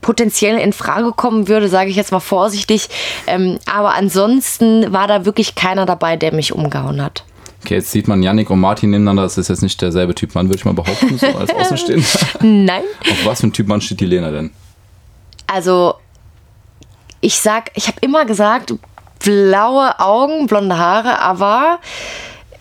[0.00, 2.88] potenziell in Frage kommen würde, sage ich jetzt mal vorsichtig.
[3.26, 7.24] Ähm, aber ansonsten war da wirklich keiner dabei, der mich umgehauen hat.
[7.64, 9.22] Okay, jetzt sieht man Yannick und Martin nebeneinander.
[9.22, 12.06] Das ist jetzt nicht derselbe Typ Mann, würde ich mal behaupten, so als Außenstehender.
[12.40, 12.82] Nein.
[13.08, 14.50] Auf was für ein Typ Mann steht die Lena denn?
[15.46, 15.94] Also,
[17.20, 18.74] ich sag, ich habe immer gesagt,
[19.24, 21.78] blaue Augen, blonde Haare, aber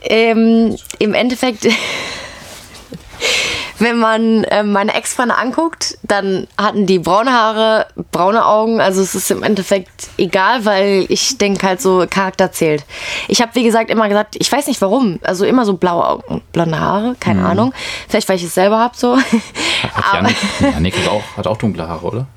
[0.03, 1.67] ähm, im Endeffekt,
[3.81, 8.79] wenn man ähm, meine Ex-Freunde anguckt, dann hatten die braune Haare, braune Augen.
[8.79, 12.85] Also es ist im Endeffekt egal, weil ich denke halt so, Charakter zählt.
[13.27, 15.19] Ich habe, wie gesagt, immer gesagt, ich weiß nicht warum.
[15.23, 17.73] Also immer so blaue Augen, blonde Haare, keine Ahnung.
[18.07, 19.17] Vielleicht, weil ich es selber habe so.
[19.17, 22.27] Hat Yannick, Yannick hat, auch, hat auch dunkle Haare, oder?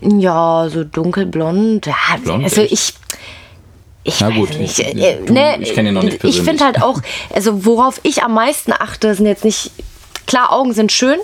[0.00, 1.86] Ja, so dunkelblond.
[1.86, 2.72] Ja, Blond, also echt?
[2.72, 2.94] ich.
[4.04, 4.80] Ich Na gut, nicht.
[4.80, 6.48] ich- äh, ne, ich kenn ihn noch nicht Ich persönlich.
[6.48, 6.98] finde halt auch,
[7.32, 9.70] also worauf ich am meisten achte, sind jetzt nicht.
[10.26, 11.18] Klar, Augen sind schön,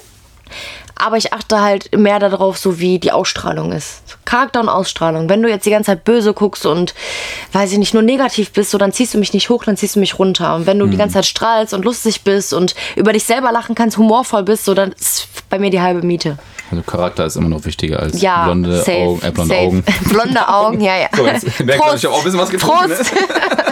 [0.97, 4.03] aber ich achte halt mehr darauf, so wie die Ausstrahlung ist.
[4.25, 5.29] Charakter und Ausstrahlung.
[5.29, 6.93] Wenn du jetzt die ganze Zeit böse guckst und,
[7.53, 9.97] weiß ich nicht, nur negativ bist, so dann ziehst du mich nicht hoch, dann ziehst
[9.97, 10.55] du mich runter.
[10.57, 10.99] Und wenn du die Mhm.
[10.99, 14.75] ganze Zeit strahlst und lustig bist und über dich selber lachen kannst, humorvoll bist, so
[14.75, 16.37] dann ist bei mir die halbe Miete.
[16.71, 19.67] Also Charakter ist immer noch wichtiger als Ja, blonde, safe, Augen, äh, blonde safe.
[19.67, 19.85] Augen.
[20.11, 21.09] Blonde Augen, ja, ja.
[21.17, 22.89] So, jetzt merkt ihr, ich habe auch ein bisschen was getrunken.
[22.91, 22.97] Ne?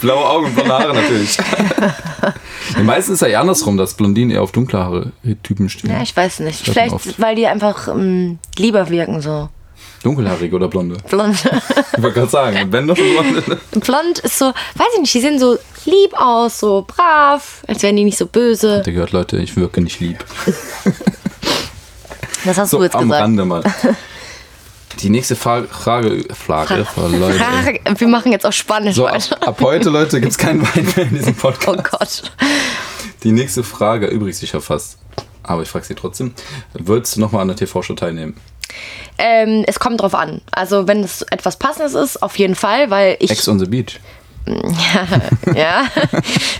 [0.00, 1.36] Blaue Augen und blonde Haare natürlich.
[2.76, 5.12] ja, meistens ist ja eher andersrum, dass Blondinen eher auf dunkle Haare
[5.42, 5.90] Typen stehen.
[5.90, 6.66] Ja, ich weiß nicht.
[6.66, 7.20] man Vielleicht, oft.
[7.20, 9.48] weil die einfach ähm, lieber wirken, so.
[10.02, 10.96] Dunkelhaarige oder blonde?
[11.08, 11.36] Blond.
[11.96, 13.42] Ich wollte gerade sagen, wenn doch blonde.
[13.80, 17.96] Blond ist so, weiß ich nicht, die sehen so lieb aus, so brav, als wären
[17.96, 18.80] die nicht so böse.
[18.82, 20.24] Der gehört, Leute, ich wirke nicht lieb.
[22.44, 23.22] Das hast So, du jetzt am gesagt.
[23.22, 23.62] Rande mal.
[24.98, 26.84] Die nächste Frage, Frage, Frage,
[27.16, 27.38] Leute.
[27.38, 29.48] Frage, wir machen jetzt auch Spanisch So, ab, weiter.
[29.48, 31.90] ab heute, Leute, gibt es keinen Wein mehr in diesem Oh Podcast.
[31.90, 32.32] Gott.
[33.22, 34.98] Die nächste Frage erübrigt sich ja fast.
[35.42, 36.34] Aber ich frage sie trotzdem.
[36.74, 38.36] Würdest du nochmal an der TV-Show teilnehmen?
[39.18, 40.40] Ähm, es kommt drauf an.
[40.50, 43.30] Also, wenn es etwas Passendes ist, auf jeden Fall, weil ich.
[43.30, 44.00] Ex on the Beach.
[45.54, 45.84] ja,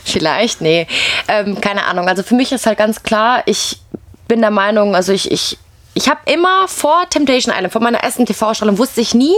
[0.04, 0.86] vielleicht, nee.
[1.28, 2.08] Ähm, keine Ahnung.
[2.08, 3.80] Also für mich ist halt ganz klar, ich
[4.28, 5.58] bin der Meinung, also ich, ich,
[5.94, 9.34] ich habe immer vor Temptation Island, vor meiner ersten TV-Strahlung, wusste ich nie,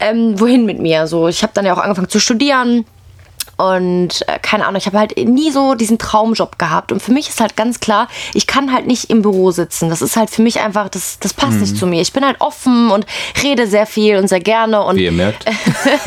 [0.00, 1.06] ähm, wohin mit mir.
[1.06, 2.84] So, ich habe dann ja auch angefangen zu studieren.
[3.56, 6.92] Und äh, keine Ahnung, ich habe halt nie so diesen Traumjob gehabt.
[6.92, 9.90] Und für mich ist halt ganz klar, ich kann halt nicht im Büro sitzen.
[9.90, 11.60] Das ist halt für mich einfach, das, das passt Mhm.
[11.60, 12.00] nicht zu mir.
[12.00, 13.06] Ich bin halt offen und
[13.42, 14.82] rede sehr viel und sehr gerne.
[14.82, 15.44] Und Wie ihr merkt.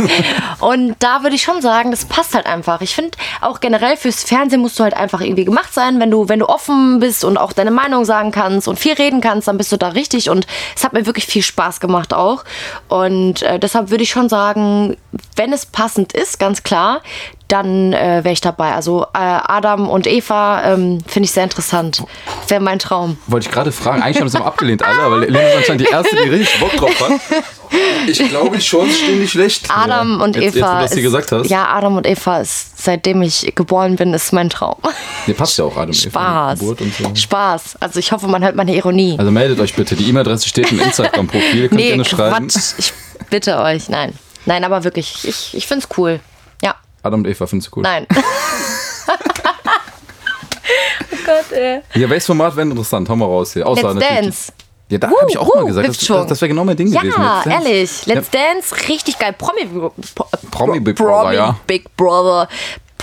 [0.60, 2.82] und da würde ich schon sagen, das passt halt einfach.
[2.82, 6.00] Ich finde auch generell fürs Fernsehen musst du halt einfach irgendwie gemacht sein.
[6.00, 9.22] Wenn du, wenn du offen bist und auch deine Meinung sagen kannst und viel reden
[9.22, 10.30] kannst, dann bist du da richtig.
[10.30, 12.44] Und es hat mir wirklich viel Spaß gemacht auch.
[12.88, 14.98] Und äh, deshalb würde ich schon sagen,
[15.36, 17.02] wenn es passend ist, ganz klar,
[17.48, 18.74] dann äh, wäre ich dabei.
[18.74, 22.04] Also äh, Adam und Eva ähm, finde ich sehr interessant.
[22.48, 23.18] Wäre mein Traum.
[23.28, 24.02] Wollte ich gerade fragen.
[24.02, 26.74] Eigentlich haben sie aber abgelehnt, alle, weil Lena ist anscheinend die erste, die richtig Bock
[26.76, 27.12] drauf hat.
[28.08, 29.66] Ich glaube, die Chancen stehen nicht schlecht.
[29.70, 30.24] Adam Ja.
[30.26, 30.78] und jetzt, Jetzt, Eva.
[30.80, 31.50] hier ist- gesagt hast.
[31.50, 34.76] Ja, Adam und Eva ist, seitdem ich geboren bin, ist mein Traum.
[35.26, 36.56] Nee, passt ja auch Adam und Eva.
[36.56, 36.62] Spaß.
[36.62, 37.16] Und so.
[37.16, 37.76] Spaß.
[37.82, 39.16] Also ich hoffe, man hört meine Ironie.
[39.18, 39.96] Also meldet euch bitte.
[39.96, 41.68] Die E-Mail-Adresse steht im Instagram-Profil.
[41.70, 42.48] Könnt nee, gerne schreiben.
[42.48, 42.74] Quatsch.
[42.78, 42.94] Ich
[43.30, 43.90] bitte euch.
[43.90, 44.14] Nein.
[44.46, 45.26] Nein, aber wirklich.
[45.26, 46.20] Ich, ich finde es cool.
[47.08, 47.08] Ja.
[47.08, 47.84] Adam und Eva findest du cool.
[47.84, 48.06] Nein.
[51.26, 51.82] Gott, ey.
[51.96, 53.10] Ja, welches Format wäre interessant?
[53.10, 53.68] Hau mal raus hier.
[53.68, 54.54] Außer Let's Dance.
[54.90, 56.78] Ja, da Wuh, habe ich auch wuh, mal gesagt, das, das, das wäre genau mein
[56.78, 57.22] Ding Ja, gewesen.
[57.22, 57.68] Let's Dance.
[57.68, 58.06] ehrlich.
[58.06, 59.36] Let's Dance, richtig geil.
[59.38, 59.92] Promi,
[60.52, 61.58] Promi Big Brother, ja.
[61.68, 62.48] Big Brother.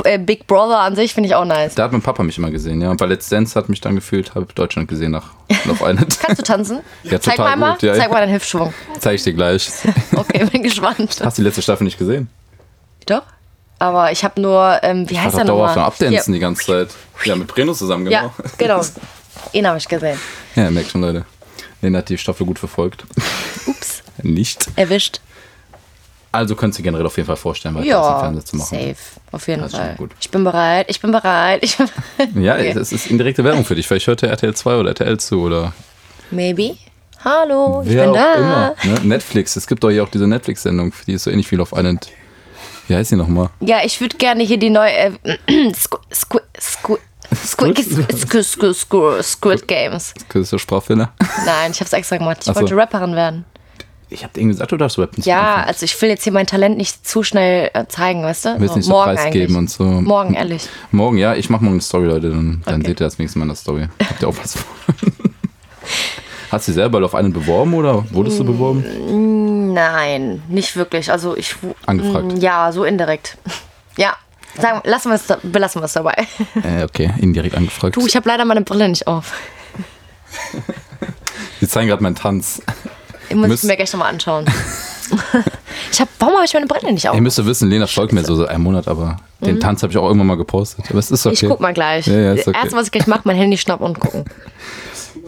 [0.02, 1.74] Äh, Big Brother an sich finde ich auch nice.
[1.74, 2.90] Da hat mein Papa mich immer gesehen, ja.
[2.90, 5.32] Und bei Let's Dance hat mich dann gefühlt, habe Deutschland gesehen nach
[5.66, 6.18] Love Island.
[6.22, 6.80] Kannst du tanzen?
[7.02, 7.94] Ja, Zeig mal, gut, ja.
[7.94, 8.72] Zeig mal deinen Hüftschwung.
[8.98, 9.70] Zeig ich dir gleich.
[10.16, 11.20] Okay, bin gespannt.
[11.22, 12.28] Hast du die letzte Staffel nicht gesehen?
[13.06, 13.22] Doch.
[13.84, 16.08] Aber ich habe nur, ähm, wie Ich heißt war der doch dauerhaft am nochmal?
[16.08, 16.88] Abdancen die ganze Zeit.
[17.24, 18.78] Ja, mit Breno zusammen, Ja, genau.
[18.78, 18.80] genau.
[19.52, 20.18] Ihn habe ich gesehen.
[20.56, 21.24] Ja, merkt schon, Leute.
[21.82, 23.04] Lena hat die Staffel gut verfolgt.
[23.66, 24.68] Ups, Nicht.
[24.76, 25.20] erwischt.
[26.32, 28.78] Also könntest du generell auf jeden Fall vorstellen, weiter was im Ja, Fernsehen zu machen.
[28.78, 28.96] safe.
[29.32, 30.08] Auf jeden Das schon Fall.
[30.18, 31.60] Ich bin bereit, ich bin bereit.
[31.62, 31.76] Ich
[32.34, 32.74] Ja, Okay.
[32.76, 33.86] es ist indirekte Werbung für dich.
[33.86, 35.74] Vielleicht hört der RTL 2 oder RTL zu oder
[36.30, 36.76] Maybe.
[37.22, 38.34] Hallo, ich wer bin auch da.
[38.34, 38.74] immer.
[38.84, 39.00] Ne?
[39.04, 39.56] Netflix.
[39.56, 42.08] Es gibt doch hier auch diese Netflix-Sendung, die ist so ähnlich wie Love Island.
[42.88, 43.50] Wie heißt sie nochmal?
[43.60, 44.92] Ja, ich würde gerne hier die neue.
[44.92, 45.12] Äh,
[45.74, 46.98] Squ Squ Squ
[47.34, 47.78] Squid,
[48.44, 50.14] Squid, Squid, Games.
[50.34, 51.12] Ist das Sprachfehler?
[51.44, 52.38] Nein, ich habe es extra gemacht.
[52.42, 52.76] Ich Ach wollte.
[52.76, 53.44] Rapperin werden.
[54.10, 55.22] Ich habe irgendwie gesagt, du darfst rappen.
[55.24, 55.68] Ja, anfangen.
[55.68, 58.60] also ich will jetzt hier mein Talent nicht zu schnell zeigen, weißt du?
[58.60, 59.82] Willst nicht morgen so preisgeben und so.
[59.84, 60.68] Morgen, ehrlich.
[60.92, 61.34] Morgen, ja.
[61.34, 62.30] Ich mache morgen eine Story, Leute.
[62.30, 63.88] Dann, dann seht ihr das nächste Mal in der Story.
[64.08, 64.94] Habt ihr auch was vor?
[66.54, 69.72] Hast du dich selber auf einen beworben oder wurdest du beworben?
[69.72, 71.10] Nein, nicht wirklich.
[71.10, 71.54] Also ich.
[71.86, 72.26] Angefragt.
[72.32, 73.36] Mm, Ja, so indirekt.
[73.96, 74.14] Ja.
[74.60, 76.14] Sagen, lassen wir es, belassen wir es dabei.
[76.64, 77.96] Äh, okay, indirekt angefragt.
[77.96, 79.32] Du, ich habe leider meine Brille nicht auf.
[81.60, 82.60] Wir zeigen gerade meinen Tanz.
[83.28, 84.44] Ich muss Müsst- ich mir gleich nochmal anschauen.
[85.92, 87.14] ich hab, warum habe ich meine Brille nicht auf?
[87.14, 89.98] Ihr müsst wissen, Lena folgt mir so seit einem Monat, aber den Tanz habe ich
[89.98, 90.86] auch irgendwann mal gepostet.
[90.90, 91.36] Aber es ist okay.
[91.36, 91.42] Mhm.
[91.44, 92.06] Ich guck mal gleich.
[92.06, 92.52] Ja, ja, okay.
[92.54, 94.24] Erst, was ich gleich mache, mein Handy schnappen und gucken.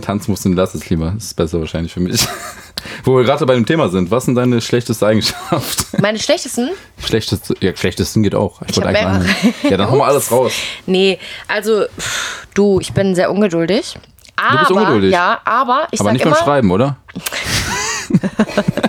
[0.02, 1.12] Tanz musst du lass es lieber.
[1.14, 2.20] Das ist besser wahrscheinlich für mich.
[3.04, 5.86] Wo wir gerade bei dem Thema sind, was sind deine schlechteste Eigenschaft?
[6.00, 6.70] Meine schlechtesten?
[7.04, 8.62] Schlechteste, ja, schlechtesten geht auch.
[8.62, 9.54] Ich, Ich wollte eigentlich.
[9.64, 10.52] Ja, dann hau mal alles raus.
[10.86, 11.18] Nee,
[11.48, 13.96] also pff, du, ich bin sehr ungeduldig.
[14.36, 15.12] Aber, bist ungeduldig?
[15.12, 16.96] Ja, aber ich Aber sag nicht immer, beim Schreiben, oder?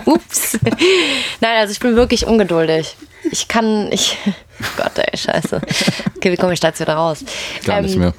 [0.04, 0.58] ups.
[1.40, 2.96] Nein, also ich bin wirklich ungeduldig.
[3.30, 4.16] Ich kann, ich,
[4.76, 5.60] Gott ey, scheiße.
[6.16, 7.24] Okay, wie komme ich da jetzt wieder raus?
[7.64, 8.12] Gar Ähm, nicht mehr.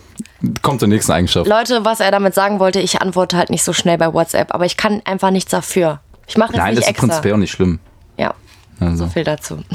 [0.62, 1.48] Kommt zur nächsten Eigenschaft.
[1.50, 4.66] Leute, was er damit sagen wollte, ich antworte halt nicht so schnell bei WhatsApp, aber
[4.66, 6.00] ich kann einfach nichts dafür.
[6.28, 7.08] Ich mache das Nein, nicht das ist extra.
[7.08, 7.80] prinzipiell auch nicht schlimm.
[8.18, 8.34] Ja.
[8.80, 9.06] Also.
[9.06, 9.58] So viel dazu.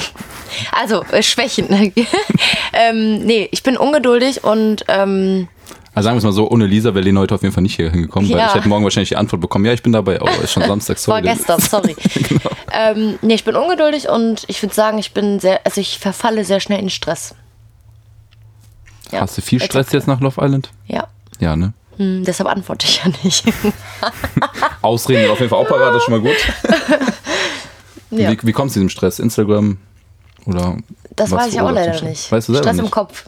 [0.70, 1.66] Also, äh, Schwächen.
[2.72, 5.48] ähm, nee, ich bin ungeduldig und ähm,
[5.94, 7.74] Also sagen wir es mal so, ohne Lisa wäre Lena heute auf jeden Fall nicht
[7.74, 8.46] hier hingekommen, weil Ja.
[8.48, 10.96] ich hätte morgen wahrscheinlich die Antwort bekommen, ja, ich bin dabei, aber ist schon Samstag,
[11.08, 11.22] war sorry.
[11.22, 11.96] gestern, sorry.
[12.28, 12.50] Genau.
[12.72, 16.44] ähm, nee, ich bin ungeduldig und ich würde sagen, ich bin sehr, also ich verfalle
[16.44, 17.34] sehr schnell in Stress.
[19.14, 20.70] Ja, Hast du viel Stress jetzt nach Love Island?
[20.86, 21.06] Ja.
[21.40, 21.72] Ja, ne?
[21.96, 23.44] Hm, deshalb antworte ich ja nicht.
[24.82, 26.36] Ausreden auf jeden Fall auch parat, das ist schon mal gut.
[28.10, 28.32] ja.
[28.32, 29.18] Wie, wie kommst du zu diesem Stress?
[29.18, 29.78] Instagram?
[30.46, 30.76] Oder
[31.16, 32.30] Das was weiß ich auch leider nicht.
[32.30, 32.84] Weißt du selber Stress nicht?
[32.86, 33.24] im Kopf.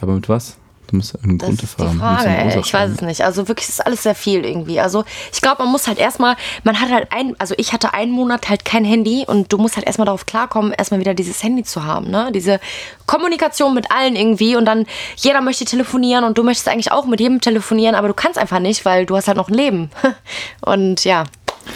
[0.00, 0.56] Aber mit was?
[0.92, 2.18] Ja irgendeinen Das Grund ist dafür die haben.
[2.18, 2.60] Frage, ey.
[2.60, 3.24] Ich weiß es nicht.
[3.24, 4.80] Also wirklich, es ist alles sehr viel irgendwie.
[4.80, 8.12] Also ich glaube, man muss halt erstmal, man hat halt ein, also ich hatte einen
[8.12, 11.62] Monat halt kein Handy und du musst halt erstmal darauf klarkommen, erstmal wieder dieses Handy
[11.62, 12.30] zu haben, ne?
[12.32, 12.60] Diese
[13.06, 17.20] Kommunikation mit allen irgendwie und dann jeder möchte telefonieren und du möchtest eigentlich auch mit
[17.20, 19.90] jedem telefonieren, aber du kannst einfach nicht, weil du hast halt noch ein Leben.
[20.60, 21.24] Und ja,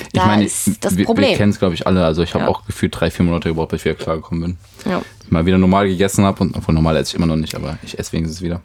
[0.00, 1.36] Ich da meine, ist das wir, wir Problem.
[1.36, 2.04] kennen es, glaube ich, alle.
[2.04, 2.50] Also ich habe Ja.
[2.50, 4.42] auch gefühlt drei, vier Monate gebraucht, bis ich wieder klargekommen
[4.84, 4.92] bin.
[4.92, 5.02] ja.
[5.30, 7.98] Mal wieder normal gegessen habe und von normal esse ich immer noch nicht, aber ich
[7.98, 8.60] esse wenigstens wieder.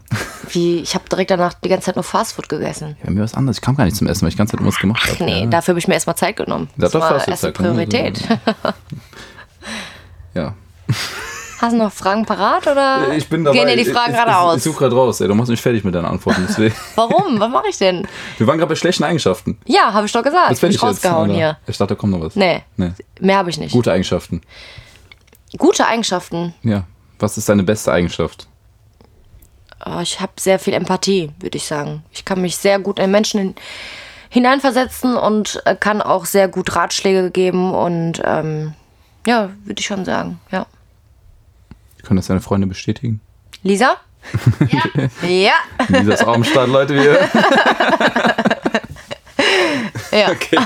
[0.50, 2.98] Wie, ich habe direkt danach die ganze Zeit nur Fastfood gegessen.
[3.06, 3.58] Ja, mir was anderes.
[3.58, 5.24] Ich kam gar nicht zum Essen, weil ich die ganze Zeit irgendwas gemacht habe.
[5.24, 5.46] Nee, ja.
[5.46, 6.68] dafür habe ich mir erstmal Zeit genommen.
[6.76, 7.54] Das doch, war erste.
[7.54, 8.20] Priorität.
[10.34, 10.54] ja.
[11.60, 13.58] Hast du noch Fragen parat oder Ich bin dabei.
[13.58, 14.58] gehen dir die Fragen ich, gerade ich?
[14.58, 15.28] Ich suche gerade raus, ey.
[15.28, 16.46] Du machst mich fertig mit deinen Antworten.
[16.48, 16.76] Deswegen.
[16.96, 17.39] Warum?
[17.39, 18.08] Was mache ich denn?
[18.38, 19.58] Wir waren gerade bei schlechten Eigenschaften.
[19.65, 20.50] Ja, habe ich doch gesagt.
[20.52, 20.89] Was Hab fände ich jetzt?
[20.89, 21.38] rausgehauen oder?
[21.38, 21.58] hier.
[21.65, 22.36] Ich dachte, da kommt noch was.
[22.36, 22.91] Nee, Nee.
[23.20, 23.72] mehr habe ich nicht.
[23.72, 24.41] Gute Eigenschaften.
[25.58, 26.54] Gute Eigenschaften.
[26.62, 26.84] Ja.
[27.20, 28.48] Was ist deine beste Eigenschaft?
[29.86, 32.04] Oh, ich habe sehr viel Empathie, würde ich sagen.
[32.12, 33.56] Ich kann mich sehr gut in Menschen hin
[34.30, 38.74] hineinversetzen und äh, kann auch sehr gut Ratschläge geben und ähm,
[39.26, 40.39] ja, würde ich schon sagen.
[40.52, 40.65] Ja.
[42.08, 43.20] Können das deine Freunde bestätigen?
[43.63, 43.98] Lisa?
[44.72, 45.28] Ja.
[45.28, 45.54] ja.
[45.89, 46.96] Lisa ist auch am Start, Leute.
[46.96, 47.30] Wir.
[50.12, 50.32] Ja.
[50.32, 50.58] Okay.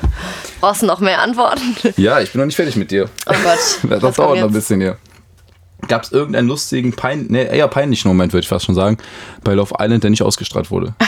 [0.60, 1.76] Brauchst du noch mehr Antworten?
[1.96, 3.08] Ja, ich bin noch nicht fertig mit dir.
[3.26, 3.58] Oh Gott.
[3.90, 4.96] Das Was dauert noch ein bisschen hier.
[5.86, 8.96] Gab es irgendeinen lustigen, pein nee, eher peinlichen Moment, würde ich fast schon sagen,
[9.44, 10.94] bei Love Island, der nicht ausgestrahlt wurde?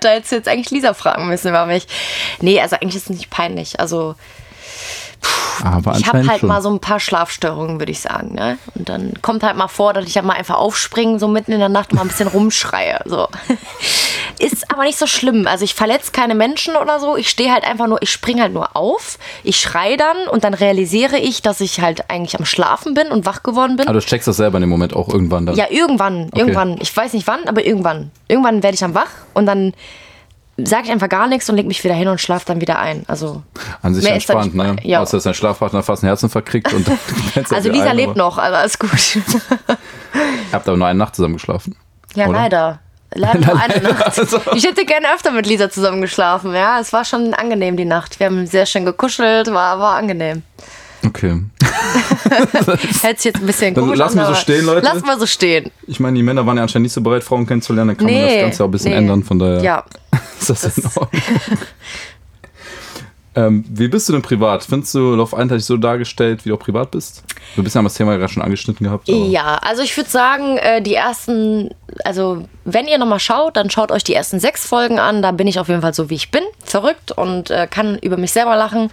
[0.00, 1.86] Da hättest du jetzt eigentlich Lisa fragen müssen über mich.
[2.42, 3.80] Nee, also eigentlich ist es nicht peinlich.
[3.80, 4.14] Also,
[5.64, 6.48] Aber ich habe halt schon.
[6.48, 8.34] mal so ein paar Schlafstörungen, würde ich sagen.
[8.34, 8.58] Ne?
[8.74, 11.58] Und dann kommt halt mal vor, dass ich halt mal einfach aufspringe, so mitten in
[11.58, 13.00] der Nacht und mal ein bisschen rumschreie.
[13.04, 13.28] So.
[14.38, 15.46] Ist aber nicht so schlimm.
[15.46, 17.16] Also ich verletze keine Menschen oder so.
[17.16, 20.54] Ich stehe halt einfach nur, ich springe halt nur auf, ich schreie dann und dann
[20.54, 23.88] realisiere ich, dass ich halt eigentlich am Schlafen bin und wach geworden bin.
[23.88, 25.56] Aber du checkst das selber in dem Moment auch irgendwann dann.
[25.56, 26.76] Ja, irgendwann, irgendwann.
[26.80, 28.10] Ich weiß nicht wann, aber irgendwann.
[28.28, 29.72] Irgendwann werde ich dann wach und dann
[30.58, 33.04] sage ich einfach gar nichts und leg mich wieder hin und schlafe dann wieder ein.
[33.08, 33.42] Also
[33.82, 34.76] An sich entspannt, ne?
[34.82, 35.00] Ja.
[35.00, 36.98] Außer dass dein Schlafpartner fast einen Herzinfarkt kriegt und dann
[37.50, 39.16] Also Lisa ein, lebt aber- noch, also alles gut.
[39.16, 39.22] Ihr
[40.52, 41.76] habt aber nur eine Nacht zusammen geschlafen.
[42.14, 42.38] Ja, Oder?
[42.38, 42.78] leider.
[43.14, 44.18] Leider nur eine Nacht.
[44.18, 44.40] Also.
[44.54, 46.54] Ich hätte gerne öfter mit Lisa zusammen geschlafen.
[46.54, 48.18] Ja, es war schon angenehm die Nacht.
[48.18, 50.42] Wir haben sehr schön gekuschelt, war, war angenehm.
[51.06, 51.40] Okay.
[53.02, 54.84] Hält sich jetzt ein bisschen komisch wir an, so stehen, Leute.
[54.84, 55.70] Lassen wir so stehen.
[55.86, 57.88] Ich meine, die Männer waren ja anscheinend nicht so bereit, Frauen kennenzulernen.
[57.88, 58.96] Dann kann man das Nee, Ganze auch ein bisschen nee.
[58.98, 59.22] ändern.
[59.22, 59.84] Von daher Ja.
[60.40, 61.08] ist das, in Ordnung.
[63.36, 64.64] ähm, wie bist du denn privat?
[64.64, 67.22] Findest du Love Island so dargestellt, wie du auch privat bist?
[67.54, 69.08] Du bist ja das Thema gerade schon angeschnitten gehabt.
[69.08, 71.70] Ja, also ich würde sagen, äh, die ersten,
[72.04, 75.20] also wenn ihr nochmal schaut, dann schaut euch die ersten sechs Folgen an.
[75.20, 78.16] Da bin ich auf jeden Fall so, wie ich bin, verrückt und äh, kann über
[78.16, 78.90] mich selber lachen,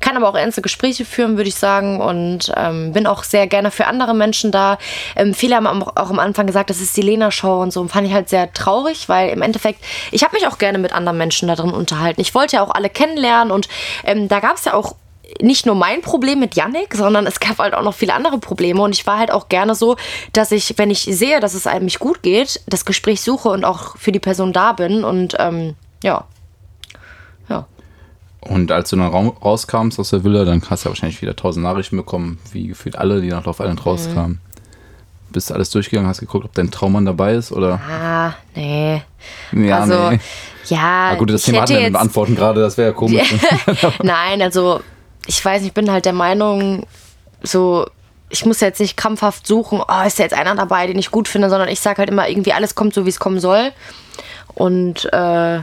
[0.00, 3.70] kann aber auch ernste Gespräche führen, würde ich sagen und ähm, bin auch sehr gerne
[3.70, 4.78] für andere Menschen da.
[5.16, 7.80] Ähm, viele haben auch am Anfang gesagt, das ist die Lena-Show und so.
[7.80, 9.82] Und fand ich halt sehr traurig, weil im Endeffekt,
[10.12, 12.20] ich habe mich auch gerne mit anderen Menschen da drin unterhalten.
[12.20, 13.68] Ich wollte ja auch alle kennenlernen und
[14.04, 14.96] ähm, da gab es ja auch
[15.40, 18.80] nicht nur mein Problem mit Yannick, sondern es gab halt auch noch viele andere Probleme.
[18.80, 19.96] Und ich war halt auch gerne so,
[20.32, 23.64] dass ich, wenn ich sehe, dass es einem nicht gut geht, das Gespräch suche und
[23.64, 25.02] auch für die Person da bin.
[25.02, 26.24] Und ähm, ja.
[27.48, 27.66] Ja.
[28.40, 31.34] Und als du dann raum- rauskam aus der Villa, dann hast du ja wahrscheinlich wieder
[31.34, 34.40] tausend Nachrichten bekommen, wie gefühlt alle, die nach Love Island rauskamen.
[35.36, 37.78] Bist du alles durchgegangen, hast geguckt, ob dein Traummann dabei ist oder?
[37.86, 39.02] Ah, nee.
[39.52, 40.18] Ja, also, nee.
[40.64, 41.10] ja.
[41.10, 43.34] Ah, gut, das Thema hatten wir mit Antworten gerade, das wäre ja komisch.
[44.02, 44.80] Nein, also
[45.26, 46.86] ich weiß nicht, ich bin halt der Meinung,
[47.42, 47.84] so,
[48.30, 51.28] ich muss jetzt nicht krampfhaft suchen, oh, ist da jetzt einer dabei, den ich gut
[51.28, 53.72] finde, sondern ich sage halt immer, irgendwie alles kommt so, wie es kommen soll.
[54.54, 55.60] Und äh,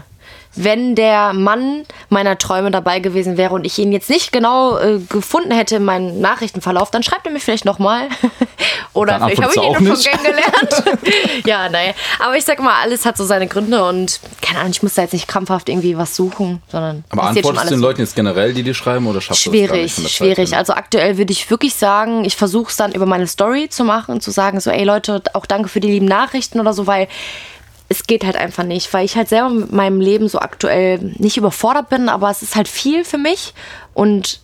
[0.56, 5.00] wenn der Mann meiner Träume dabei gewesen wäre und ich ihn jetzt nicht genau äh,
[5.10, 8.10] gefunden hätte in meinem Nachrichtenverlauf, dann schreibt er mich vielleicht nochmal.
[8.94, 10.84] Oder Dann vielleicht habe ich ihn auch schon kennengelernt.
[11.46, 11.94] ja, nein.
[12.20, 15.02] Aber ich sag mal, alles hat so seine Gründe und keine Ahnung, ich muss da
[15.02, 17.80] jetzt nicht krampfhaft irgendwie was suchen, sondern Aber antwortest du den.
[17.80, 20.56] Leuten jetzt generell, die dir schreiben, oder schaffst du das gar Schwierig, nicht schwierig.
[20.56, 24.22] Also aktuell würde ich wirklich sagen, ich versuche es dann über meine Story zu machen,
[24.22, 27.08] zu sagen so, ey Leute, auch danke für die lieben Nachrichten oder so, weil
[27.94, 31.38] es geht halt einfach nicht, weil ich halt selber mit meinem Leben so aktuell nicht
[31.38, 33.54] überfordert bin, aber es ist halt viel für mich
[33.94, 34.42] und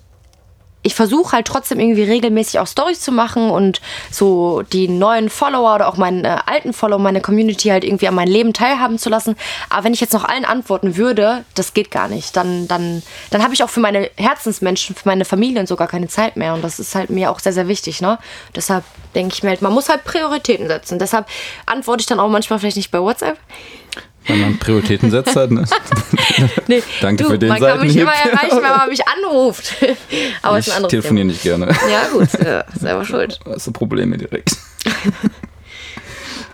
[0.89, 5.75] ich versuche halt trotzdem irgendwie regelmäßig auch Stories zu machen und so die neuen Follower
[5.75, 9.07] oder auch meinen äh, alten Follower, meine Community halt irgendwie an meinem Leben teilhaben zu
[9.07, 9.35] lassen.
[9.69, 12.35] Aber wenn ich jetzt noch allen antworten würde, das geht gar nicht.
[12.35, 15.87] Dann, dann, dann habe ich auch für meine Herzensmenschen, für meine Familie und so gar
[15.87, 16.55] keine Zeit mehr.
[16.55, 18.01] Und das ist halt mir auch sehr, sehr wichtig.
[18.01, 18.17] Ne?
[18.55, 20.97] Deshalb denke ich mir halt, man muss halt Prioritäten setzen.
[20.97, 21.27] Deshalb
[21.67, 23.37] antworte ich dann auch manchmal vielleicht nicht bei WhatsApp.
[24.29, 25.65] Wenn man Prioritäten setzt halt, ne?
[26.67, 29.75] Nee, Danke du, für den Man kann mich immer erreichen, wenn man mich anruft.
[30.41, 31.67] Aber Ich ist ein anderes telefoniere nicht gerne.
[31.91, 33.39] Ja, gut, ja, selber schuld.
[33.43, 34.55] Da hast du Probleme direkt.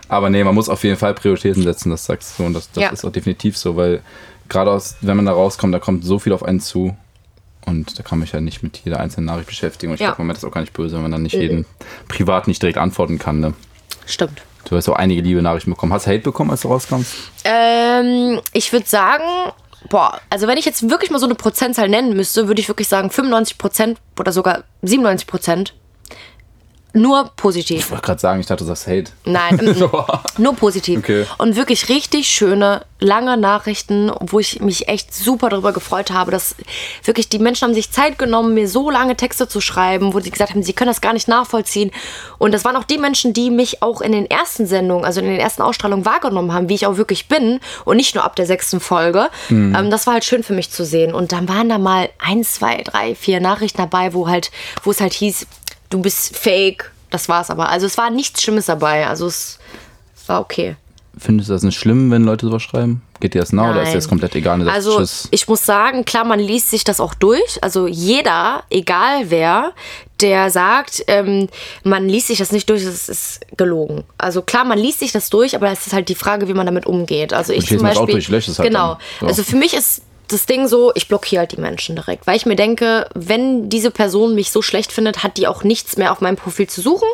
[0.08, 2.44] Aber nee, man muss auf jeden Fall Prioritäten setzen, das sagst du.
[2.44, 2.88] Und das, das Ja.
[2.90, 4.02] ist auch definitiv so, weil
[4.48, 6.96] gerade aus, wenn man da rauskommt, da kommt so viel auf einen zu.
[7.66, 9.90] Und da kann man sich ja nicht mit jeder einzelnen Nachricht beschäftigen.
[9.90, 10.08] Und ich Ja.
[10.08, 11.66] glaube, man meint das auch gar nicht böse, wenn man dann nicht jeden
[12.06, 13.40] privat nicht direkt antworten kann.
[13.40, 13.54] Ne?
[14.06, 14.42] Stimmt.
[14.68, 15.92] Du hast auch einige liebe Nachrichten bekommen.
[15.92, 17.14] Hast du Hate bekommen, als du rauskommst?
[17.44, 19.24] Ähm, ich würde sagen,
[19.88, 22.88] boah, also wenn ich jetzt wirklich mal so eine Prozentzahl nennen müsste, würde ich wirklich
[22.88, 25.74] sagen 95 Prozent oder sogar 97 Prozent
[26.96, 27.78] nur positiv.
[27.78, 29.12] Ich wollte gerade sagen, ich dachte, du sagst Hate.
[29.24, 30.42] Nein, mm, mm.
[30.42, 30.98] nur positiv.
[31.00, 31.26] Okay.
[31.38, 36.56] Und wirklich richtig schöne, lange Nachrichten, wo ich mich echt super darüber gefreut habe, dass
[37.04, 40.30] wirklich die Menschen haben sich Zeit genommen, mir so lange Texte zu schreiben, wo sie
[40.30, 41.90] gesagt haben, sie können das gar nicht nachvollziehen.
[42.38, 45.26] Und das waren auch die Menschen, die mich auch in den ersten Sendungen, also in
[45.26, 48.46] den ersten Ausstrahlungen wahrgenommen haben, wie ich auch wirklich bin und nicht nur ab der
[48.46, 49.28] sechsten Folge.
[49.50, 51.14] Ähm, das war halt schön für mich zu sehen.
[51.14, 54.50] Und dann waren da mal ein, zwei, drei, vier Nachrichten dabei, wo halt,
[54.82, 55.46] wo es halt hieß,
[55.90, 56.90] du bist fake.
[57.10, 57.68] Das war's aber.
[57.68, 59.06] Also es war nichts Schlimmes dabei.
[59.06, 59.58] Also es
[60.26, 60.76] war okay.
[61.18, 63.00] Findest du das nicht schlimm, wenn Leute sowas schreiben?
[63.20, 64.58] Geht dir das nah oder ist dir das komplett egal?
[64.60, 65.28] Sagst, Also Tschüss.
[65.30, 67.62] ich muss sagen, klar, man liest sich das auch durch.
[67.62, 69.72] Also jeder, egal wer,
[70.20, 71.48] der sagt, ähm,
[71.84, 74.04] man liest sich das nicht durch, das ist gelogen.
[74.18, 76.66] Also klar, man liest sich das durch, aber es ist halt die Frage, wie man
[76.66, 77.32] damit umgeht.
[77.32, 78.94] Also ich, Ich zum das auch Beispiel, durch, ich lösche es halt genau.
[78.94, 78.98] dann.
[79.20, 79.26] So.
[79.28, 82.46] Also für mich ist das Ding so, ich blockiere halt die Menschen direkt, weil ich
[82.46, 86.20] mir denke, wenn diese Person mich so schlecht findet, hat die auch nichts mehr auf
[86.20, 87.08] meinem Profil zu suchen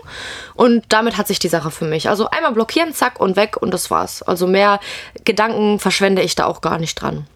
[0.55, 2.09] und damit hat sich die Sache für mich.
[2.09, 4.23] Also einmal blockieren, zack und weg und das war's.
[4.23, 4.81] Also mehr
[5.25, 7.27] Gedanken verschwende ich da auch gar nicht dran.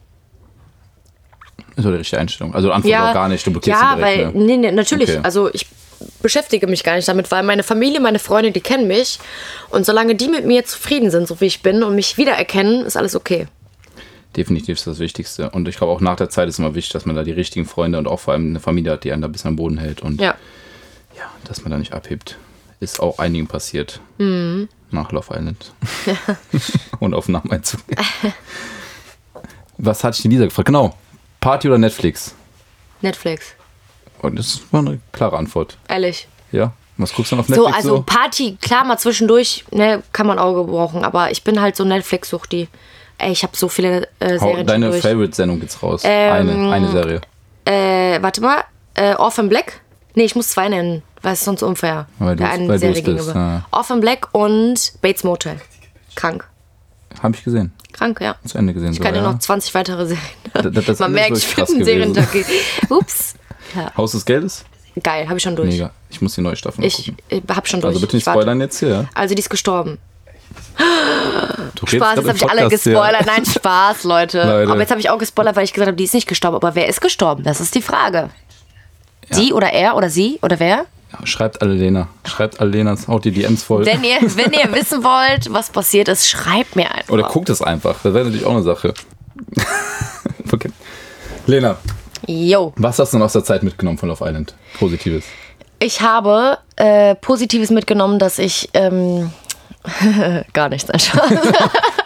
[1.76, 2.54] Ist doch die richtige Einstellung.
[2.54, 4.18] Also antwort auch gar nicht, du blockierst ja, direkt.
[4.18, 4.44] weil, ne?
[4.46, 5.10] nee, nee, natürlich.
[5.10, 5.20] Okay.
[5.22, 5.66] Also ich
[6.22, 9.18] beschäftige mich gar nicht damit, weil meine Familie, meine Freunde, die kennen mich.
[9.68, 12.96] Und solange die mit mir zufrieden sind, so wie ich bin und mich wiedererkennen, ist
[12.96, 13.46] alles okay.
[14.36, 15.50] Definitiv ist das Wichtigste.
[15.50, 17.64] Und ich glaube auch nach der Zeit ist immer wichtig, dass man da die richtigen
[17.66, 20.02] Freunde und auch vor allem eine Familie hat, die einen da bisschen am Boden hält.
[20.02, 20.34] Und Ja.
[21.16, 22.36] ja, dass man da nicht abhebt.
[22.80, 24.00] Ist auch einigen passiert.
[24.18, 24.68] Mhm.
[24.90, 25.72] Nach Love Island.
[27.00, 27.80] und auf Nachmeinzug.
[29.78, 30.66] Was hatte ich die Lisa gefragt?
[30.66, 30.94] Genau.
[31.40, 32.34] Party oder Netflix?
[33.02, 33.52] Netflix.
[34.22, 35.76] Und das war eine klare Antwort.
[35.88, 36.28] Ehrlich.
[36.52, 36.72] Ja.
[36.98, 37.76] Was guckst du noch auf So, Netflix?
[37.76, 41.84] also Party, klar, mal zwischendurch, ne, kann man Auge brauchen, aber ich bin halt so
[41.84, 42.68] Netflix-Suchti.
[43.18, 44.92] Ey, ich habe so viele äh, Hau, Serien deine.
[44.92, 46.02] Favorite-Sendung geht's raus.
[46.04, 47.20] Ähm, eine, eine Serie.
[47.64, 48.64] Äh, warte mal,
[48.94, 49.80] äh, Orphan Black?
[50.14, 53.34] Nee, ich muss zwei nennen, weil es sonst unfair Weil der einen Serie gegenüber.
[53.34, 53.66] ja.
[53.70, 55.60] Orphan Black und Bates Motel.
[56.14, 56.46] Krank.
[57.22, 57.72] Habe ich gesehen.
[57.92, 58.36] Krank, ja.
[58.44, 58.92] Zu Ende gesehen.
[58.92, 59.22] Ich kann ja.
[59.22, 60.22] noch 20 weitere Serien.
[60.72, 61.84] Das- das Man merkt, ich bin ein.
[61.84, 62.44] Serienjunkie.
[62.90, 63.34] Ups.
[63.96, 64.64] Haus des Geldes?
[65.02, 65.68] Geil, habe ich schon durch.
[65.70, 65.90] Mega.
[66.08, 67.16] Ich muss die neue Staffel Ich gucken.
[67.28, 67.90] äh, hab schon durch.
[67.94, 68.88] Also bitte nicht spoilern jetzt hier.
[68.88, 69.04] ja?
[69.14, 69.98] Also die ist gestorben.
[71.74, 73.26] Du Spaß, jetzt habe ich alle gespoilert.
[73.26, 74.38] Nein, Spaß, Leute.
[74.38, 74.70] Leute.
[74.70, 76.56] Aber jetzt habe ich auch gespoilert, weil ich gesagt habe, die ist nicht gestorben.
[76.56, 77.42] Aber wer ist gestorben?
[77.44, 78.30] Das ist die Frage.
[79.30, 80.86] Sie oder er oder sie oder wer?
[81.12, 82.08] Ja, schreibt alle Lena.
[82.24, 83.84] Schreibt alle Lena, haut die DMs voll.
[83.84, 87.12] Wenn ihr, wenn ihr wissen wollt, was passiert ist, schreibt mir einfach.
[87.12, 87.96] Oder guckt es einfach.
[88.02, 88.94] Das wäre natürlich auch eine Sache.
[90.52, 90.70] okay.
[91.46, 91.76] Lena,
[92.26, 92.72] Yo.
[92.76, 94.54] was hast du noch aus der Zeit mitgenommen von Love Island?
[94.78, 95.24] Positives.
[95.78, 99.30] Ich habe äh, Positives mitgenommen, dass ich ähm,
[100.52, 101.22] gar nichts anschaue.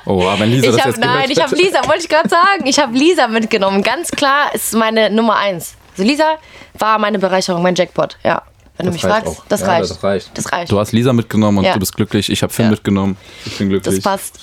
[0.07, 1.55] Oh, wenn Lisa Ich das habe jetzt nein, ich habe.
[1.55, 3.83] Lisa, wollte ich gerade sagen, ich habe Lisa mitgenommen.
[3.83, 5.77] Ganz klar ist meine Nummer eins.
[5.93, 6.37] Also Lisa
[6.79, 8.17] war meine Bereicherung, mein Jackpot.
[8.25, 8.43] Ja,
[8.77, 9.45] wenn du Das mich reicht fragst, auch.
[9.49, 9.91] das Ja, reicht.
[9.91, 10.31] das reicht.
[10.35, 10.73] Das reicht.
[10.73, 11.75] Du hast Lisa mitgenommen und Ja.
[11.75, 12.29] du bist glücklich.
[12.31, 12.71] Ich habe Finn Ja.
[12.73, 13.17] mitgenommen.
[13.47, 13.95] Ich bin glücklich.
[13.97, 14.41] Das passt.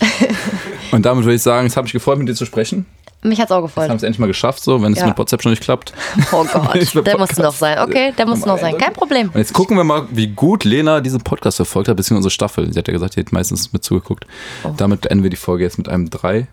[0.92, 2.86] Und damit würde ich sagen, es hat mich gefreut, mit dir zu sprechen.
[3.24, 3.90] Mich hat's auch Wir gefreut.
[3.90, 5.08] haben es endlich mal geschafft, so, wenn es Ja.
[5.08, 5.94] mit WhatsApp schon nicht klappt.
[6.32, 7.80] Oh Gott, der muss noch sein.
[7.80, 8.78] Okay, der muss noch sein.
[8.78, 9.30] Kein Problem.
[9.30, 12.72] Und jetzt gucken wir mal, wie gut Lena diesen Podcast verfolgt hat, beziehungsweise unsere Staffel.
[12.72, 14.26] Sie hat ja gesagt, sie hat meistens mit zugeguckt.
[14.64, 14.74] Oh.
[14.78, 16.48] Damit enden wir die Folge jetzt mit einem 3,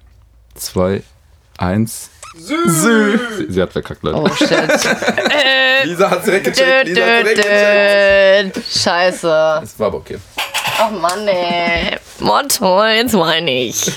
[0.54, 1.02] 2,
[1.58, 2.10] 1.
[2.36, 2.56] Sü.
[2.66, 4.18] Sie, sie hat verkackt, Leute.
[4.20, 4.48] Oh shit.
[5.84, 8.60] Lisa hat direkt Dö, dö, dö.
[8.60, 9.60] Scheiße.
[9.62, 10.18] Es war aber okay.
[10.80, 11.96] Oh Mann, ey.
[12.18, 13.92] Motto, jetzt meine ich.